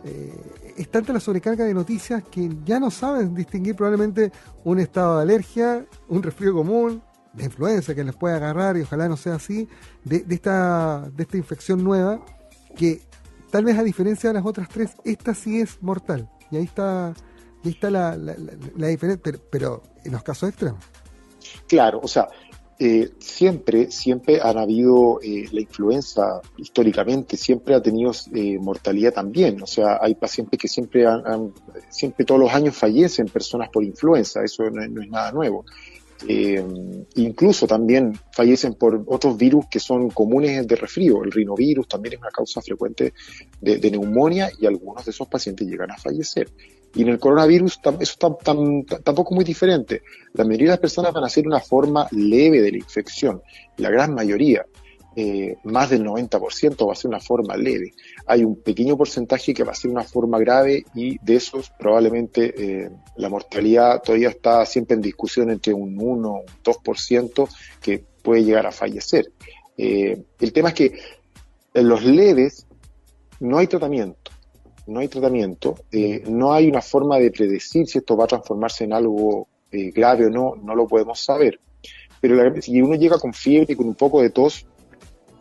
eh, 0.05 0.35
es 0.77 0.91
tanta 0.91 1.13
la 1.13 1.21
sobrecarga 1.21 1.65
de 1.65 1.73
noticias 1.73 2.25
que 2.25 2.51
ya 2.65 2.79
no 2.79 2.91
saben 2.91 3.35
distinguir 3.35 3.77
probablemente 3.77 4.33
un 4.65 4.81
estado 4.81 5.17
de 5.17 5.23
alergia, 5.23 5.87
un 6.09 6.23
resfrío 6.23 6.53
común, 6.53 7.03
de 7.35 7.45
influenza 7.45 7.95
que 7.95 8.05
les 8.05 8.15
puede 8.15 8.37
agarrar 8.37 8.77
y 8.77 8.83
ojalá 8.83 9.09
no 9.09 9.17
sea 9.17 9.35
así, 9.35 9.69
de, 10.05 10.25
esta, 10.29 11.09
de 11.15 11.23
esta 11.23 11.37
infección 11.37 11.83
nueva, 11.83 12.25
que 12.77 13.01
tal 13.51 13.65
vez 13.65 13.79
a 13.79 13.83
diferencia 13.83 14.31
de 14.31 14.35
las 14.35 14.47
otras 14.47 14.69
tres, 14.69 14.93
esta 15.05 15.35
sí 15.35 15.61
es 15.61 15.83
mortal. 15.83 16.29
Y 16.51 16.57
ahí 16.57 16.65
está, 16.65 17.09
ahí 17.09 17.71
está 17.71 17.91
la, 17.91 18.17
la, 18.17 18.87
diferencia, 18.89 19.33
pero, 19.51 19.83
en 20.05 20.13
los 20.13 20.23
casos 20.23 20.49
extremos. 20.49 20.85
Claro, 21.67 22.01
o 22.03 22.09
sea, 22.09 22.29
eh, 22.79 23.13
siempre, 23.19 23.91
siempre 23.91 24.41
han 24.43 24.59
habido 24.59 25.21
eh, 25.23 25.47
la 25.53 25.61
influenza 25.61 26.41
históricamente, 26.57 27.37
siempre 27.37 27.75
ha 27.75 27.83
tenido 27.83 28.13
eh, 28.35 28.59
mortalidad 28.59 29.13
también. 29.13 29.63
O 29.63 29.67
sea, 29.67 29.99
hay 30.01 30.15
pacientes 30.15 30.59
que 30.59 30.69
siempre 30.69 31.07
han, 31.07 31.53
siempre 31.91 32.25
todos 32.25 32.41
los 32.41 32.53
años 32.53 32.77
fallecen 32.77 33.27
personas 33.27 33.69
por 33.71 33.85
influenza, 33.85 34.43
eso 34.43 34.69
no 34.71 34.83
es 34.83 35.11
nada 35.11 35.33
nuevo. 35.33 35.65
Eh, 36.27 36.65
incluso 37.17 37.67
también 37.67 38.19
fallecen 38.33 38.75
por 38.75 39.05
otros 39.07 39.37
virus 39.37 39.67
que 39.71 39.79
son 39.79 40.11
comunes 40.11 40.67
de 40.67 40.77
resfrío. 40.77 41.23
El 41.23 41.33
rinovirus 41.33 41.87
también 41.89 42.15
es 42.15 42.21
una 42.21 42.31
causa 42.31 42.63
frecuente 42.63 43.13
de, 43.61 43.91
neumonía 43.91 44.51
y 44.59 44.67
algunos 44.67 45.05
de 45.05 45.11
esos 45.11 45.29
pacientes 45.29 45.67
llegan 45.67 45.91
a 45.91 45.99
fallecer. 45.99 46.51
Y 46.95 47.03
en 47.03 47.09
el 47.09 47.19
coronavirus 47.19 47.81
eso 48.01 48.39
tampoco 49.03 49.35
muy 49.35 49.45
diferente. 49.45 50.03
La 50.33 50.45
mayoría 50.45 50.67
de 50.67 50.73
las 50.73 50.81
personas 50.81 51.13
van 51.13 51.25
a 51.25 51.29
ser 51.29 51.47
una 51.47 51.61
forma 51.61 52.07
leve 52.13 52.63
de 52.63 52.71
la 52.71 52.79
infección, 52.79 53.43
la 53.77 53.91
gran 53.91 54.15
mayoría. 54.15 54.65
Eh, 55.17 55.59
más 55.63 55.91
del 55.91 56.05
90% 56.05 56.89
va 56.89 56.93
a 56.93 56.97
ser 56.97 57.09
una 57.09 57.21
forma 57.21 57.57
leve. 57.57 57.95
Hay 58.27 58.43
un 58.43 58.57
pequeño 58.57 58.97
porcentaje 58.97 59.55
que 59.55 59.63
va 59.63 59.71
a 59.71 59.77
ser 59.77 59.91
una 59.91 60.03
forma 60.03 60.41
grave 60.41 60.85
y 60.95 61.19
de 61.25 61.37
esos 61.37 61.71
probablemente 61.79 62.53
eh, 62.57 62.91
la 63.17 63.29
mortalidad 63.29 64.03
todavía 64.03 64.31
está 64.31 64.67
siempre 64.67 64.97
en 64.97 65.03
discusión 65.03 65.51
entre 65.51 65.73
un 65.73 65.97
1 66.01 66.29
o 66.29 66.41
un 66.41 66.47
2% 66.65 67.49
que 67.81 68.05
puede 68.23 68.43
llegar 68.43 68.67
a 68.67 68.73
fallecer. 68.73 69.31
Eh, 69.77 70.21
el 70.41 70.53
tema 70.53 70.71
es 70.71 70.75
que 70.75 70.99
en 71.75 71.89
los 71.89 72.05
leves 72.05 72.67
no 73.39 73.59
hay 73.59 73.69
tratamiento, 73.69 74.33
no 74.89 74.99
hay 74.99 75.09
tratamiento, 75.09 75.77
no 76.29 76.53
hay 76.53 76.69
una 76.69 76.83
forma 76.83 77.19
de 77.19 77.31
predecir 77.31 77.87
si 77.87 77.99
esto 77.99 78.17
va 78.17 78.25
a 78.25 78.29
transformarse 78.29 78.85
en 78.85 78.93
algo 78.93 79.49
grave 79.71 80.27
o 80.27 80.31
no, 80.31 80.55
no 80.57 80.75
lo 80.75 80.87
podemos 80.87 81.21
saber. 81.21 81.59
Pero 82.21 82.63
si 82.63 82.81
uno 82.81 82.95
llega 82.95 83.19
con 83.19 83.35
fiebre 83.35 83.75
y 83.75 83.77
con 83.77 83.87
un 83.89 83.97
poco 83.97 84.23
de 84.23 84.31
tos, 84.31 84.67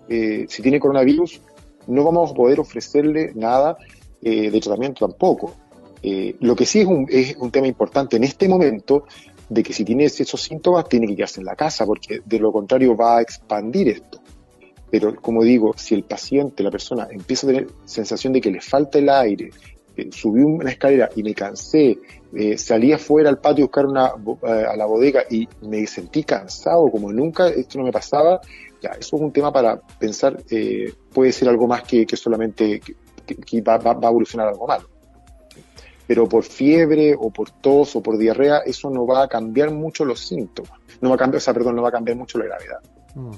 eh, 0.09 0.45
si 0.49 0.61
tiene 0.61 0.79
coronavirus, 0.79 1.41
no 1.87 2.03
vamos 2.03 2.31
a 2.31 2.33
poder 2.33 2.59
ofrecerle 2.59 3.31
nada 3.35 3.77
eh, 4.21 4.49
de 4.49 4.59
tratamiento 4.59 5.07
tampoco. 5.07 5.53
Eh, 6.01 6.35
lo 6.41 6.55
que 6.55 6.65
sí 6.65 6.81
es 6.81 6.87
un, 6.87 7.07
es 7.09 7.35
un 7.37 7.51
tema 7.51 7.67
importante 7.67 8.17
en 8.17 8.23
este 8.23 8.49
momento 8.49 9.05
de 9.49 9.63
que 9.63 9.73
si 9.73 9.85
tiene 9.85 10.05
esos 10.05 10.41
síntomas 10.41 10.89
tiene 10.89 11.07
que 11.07 11.15
quedarse 11.15 11.39
en 11.39 11.45
la 11.45 11.55
casa 11.55 11.85
porque 11.85 12.21
de 12.25 12.39
lo 12.39 12.51
contrario 12.51 12.95
va 12.95 13.17
a 13.17 13.21
expandir 13.21 13.89
esto. 13.89 14.19
Pero 14.89 15.15
como 15.15 15.43
digo, 15.43 15.73
si 15.75 15.95
el 15.95 16.03
paciente, 16.03 16.61
la 16.61 16.69
persona 16.69 17.07
empieza 17.09 17.47
a 17.47 17.49
tener 17.49 17.67
sensación 17.85 18.33
de 18.33 18.41
que 18.41 18.51
le 18.51 18.61
falta 18.61 18.99
el 18.99 19.09
aire, 19.09 19.49
subí 20.11 20.41
una 20.41 20.69
escalera 20.69 21.09
y 21.15 21.23
me 21.23 21.33
cansé, 21.33 21.97
salí 22.57 22.93
afuera 22.93 23.29
al 23.29 23.39
patio 23.39 23.63
a 23.63 23.67
buscar 23.67 23.85
una, 23.87 24.13
a 24.69 24.75
la 24.75 24.85
bodega 24.85 25.23
y 25.31 25.47
me 25.61 25.87
sentí 25.87 26.23
cansado 26.23 26.91
como 26.91 27.11
nunca, 27.11 27.47
esto 27.47 27.79
no 27.79 27.85
me 27.85 27.91
pasaba, 27.91 28.39
ya, 28.83 28.89
eso 28.99 29.15
es 29.15 29.21
un 29.21 29.31
tema 29.31 29.51
para 29.53 29.79
pensar, 29.79 30.43
eh, 30.49 30.93
puede 31.13 31.31
ser 31.31 31.47
algo 31.47 31.67
más 31.67 31.83
que, 31.83 32.05
solamente 32.17 32.81
que, 32.81 33.61
va, 33.61 33.75
a 33.75 34.09
evolucionar 34.09 34.49
algo 34.49 34.67
malo. 34.67 34.89
Pero 36.05 36.27
por 36.27 36.43
fiebre 36.43 37.15
o 37.17 37.31
por 37.31 37.49
tos 37.49 37.95
o 37.95 38.03
por 38.03 38.17
diarrea, 38.17 38.57
eso 38.57 38.89
no 38.89 39.07
va 39.07 39.23
a 39.23 39.27
cambiar 39.29 39.71
mucho 39.71 40.03
los 40.03 40.19
síntomas. 40.19 40.73
No 40.99 41.09
va 41.09 41.15
a 41.15 41.17
cambiar, 41.17 41.37
o 41.37 41.41
sea, 41.41 41.53
perdón, 41.53 41.77
no 41.77 41.81
va 41.81 41.89
a 41.89 41.93
cambiar 41.93 42.17
mucho 42.17 42.37
la 42.37 42.45
gravedad. 42.45 42.79
Mm. 43.15 43.31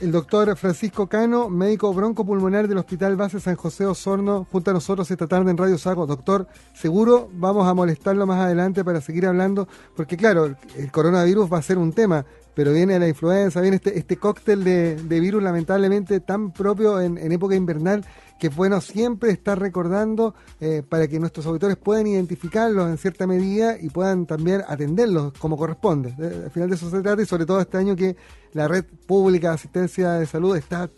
El 0.00 0.10
doctor 0.10 0.56
Francisco 0.56 1.06
Cano, 1.06 1.48
médico 1.48 1.92
broncopulmonar 1.94 2.66
del 2.66 2.78
Hospital 2.78 3.14
Base 3.14 3.38
San 3.40 3.54
José 3.54 3.86
Osorno, 3.86 4.46
junto 4.50 4.70
a 4.70 4.74
nosotros 4.74 5.08
esta 5.10 5.28
tarde 5.28 5.50
en 5.50 5.56
Radio 5.56 5.78
Sago. 5.78 6.06
Doctor, 6.06 6.48
seguro 6.72 7.28
vamos 7.32 7.68
a 7.68 7.74
molestarlo 7.74 8.26
más 8.26 8.40
adelante 8.40 8.82
para 8.82 9.00
seguir 9.00 9.26
hablando, 9.26 9.68
porque 9.94 10.16
claro, 10.16 10.56
el 10.76 10.90
coronavirus 10.90 11.52
va 11.52 11.58
a 11.58 11.62
ser 11.62 11.78
un 11.78 11.92
tema, 11.92 12.26
pero 12.54 12.72
viene 12.72 12.98
la 12.98 13.08
influenza, 13.08 13.60
viene 13.60 13.76
este, 13.76 13.98
este 13.98 14.16
cóctel 14.16 14.64
de, 14.64 15.20
virus 15.20 15.42
lamentablemente 15.42 16.20
tan 16.20 16.52
propio 16.52 17.00
en, 17.00 17.18
época 17.32 17.54
invernal 17.54 18.04
que 18.38 18.48
es 18.48 18.56
bueno 18.56 18.80
siempre 18.80 19.30
estar 19.30 19.58
recordando 19.58 20.34
eh, 20.60 20.82
para 20.88 21.06
que 21.08 21.20
nuestros 21.20 21.46
auditores 21.46 21.76
puedan 21.76 22.06
identificarlos 22.06 22.88
en 22.88 22.98
cierta 22.98 23.26
medida 23.26 23.76
y 23.80 23.88
puedan 23.90 24.26
también 24.26 24.62
atenderlos 24.66 25.32
como 25.38 25.56
corresponde. 25.56 26.14
Eh, 26.18 26.42
al 26.44 26.50
final 26.50 26.68
de 26.68 26.74
eso 26.74 26.90
se 26.90 27.00
trata 27.00 27.22
y 27.22 27.26
sobre 27.26 27.46
todo 27.46 27.60
este 27.60 27.78
año 27.78 27.94
que 27.94 28.16
la 28.52 28.68
red 28.68 28.84
pública 29.06 29.48
de 29.48 29.54
asistencia 29.54 30.12
de 30.12 30.26
salud 30.26 30.56
está 30.56 30.90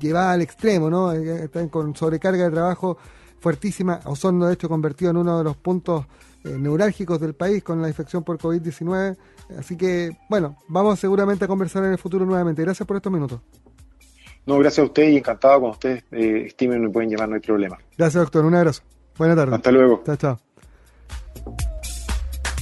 llevada 0.00 0.32
al 0.32 0.42
extremo, 0.42 0.90
¿no? 0.90 1.12
Eh, 1.12 1.44
están 1.44 1.68
con 1.68 1.94
sobrecarga 1.94 2.44
de 2.44 2.50
trabajo 2.50 2.98
fuertísima. 3.40 4.00
Osorno, 4.04 4.46
de 4.46 4.54
hecho, 4.54 4.68
convertido 4.68 5.10
en 5.10 5.18
uno 5.18 5.38
de 5.38 5.44
los 5.44 5.56
puntos 5.56 6.06
neurálgicos 6.44 7.20
del 7.20 7.34
país 7.34 7.62
con 7.62 7.80
la 7.80 7.88
infección 7.88 8.22
por 8.22 8.38
COVID-19. 8.38 9.16
Así 9.58 9.76
que, 9.76 10.16
bueno, 10.28 10.56
vamos 10.68 11.00
seguramente 11.00 11.44
a 11.44 11.48
conversar 11.48 11.84
en 11.84 11.92
el 11.92 11.98
futuro 11.98 12.24
nuevamente. 12.24 12.62
Gracias 12.62 12.86
por 12.86 12.96
estos 12.96 13.12
minutos. 13.12 13.40
No, 14.46 14.58
gracias 14.58 14.84
a 14.84 14.86
usted 14.86 15.08
y 15.08 15.16
encantado 15.16 15.60
cuando 15.60 15.72
ustedes 15.72 16.04
eh, 16.12 16.44
estimen 16.46 16.82
me 16.82 16.90
pueden 16.90 17.10
llamar, 17.10 17.28
no 17.30 17.34
hay 17.36 17.40
problema. 17.40 17.78
Gracias, 17.96 18.22
doctor. 18.22 18.44
Un 18.44 18.54
abrazo. 18.54 18.82
Buenas 19.16 19.36
tardes. 19.36 19.54
Hasta 19.54 19.70
luego. 19.70 20.02
Chao, 20.04 20.16
chao. 20.16 20.38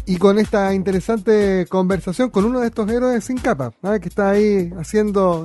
Y 0.04 0.16
con 0.16 0.38
esta 0.38 0.74
interesante 0.74 1.66
conversación 1.68 2.30
con 2.30 2.44
uno 2.44 2.60
de 2.60 2.66
estos 2.66 2.90
héroes 2.90 3.24
sin 3.24 3.38
capa, 3.38 3.72
que 4.00 4.08
está 4.08 4.30
ahí 4.30 4.72
haciendo 4.76 5.40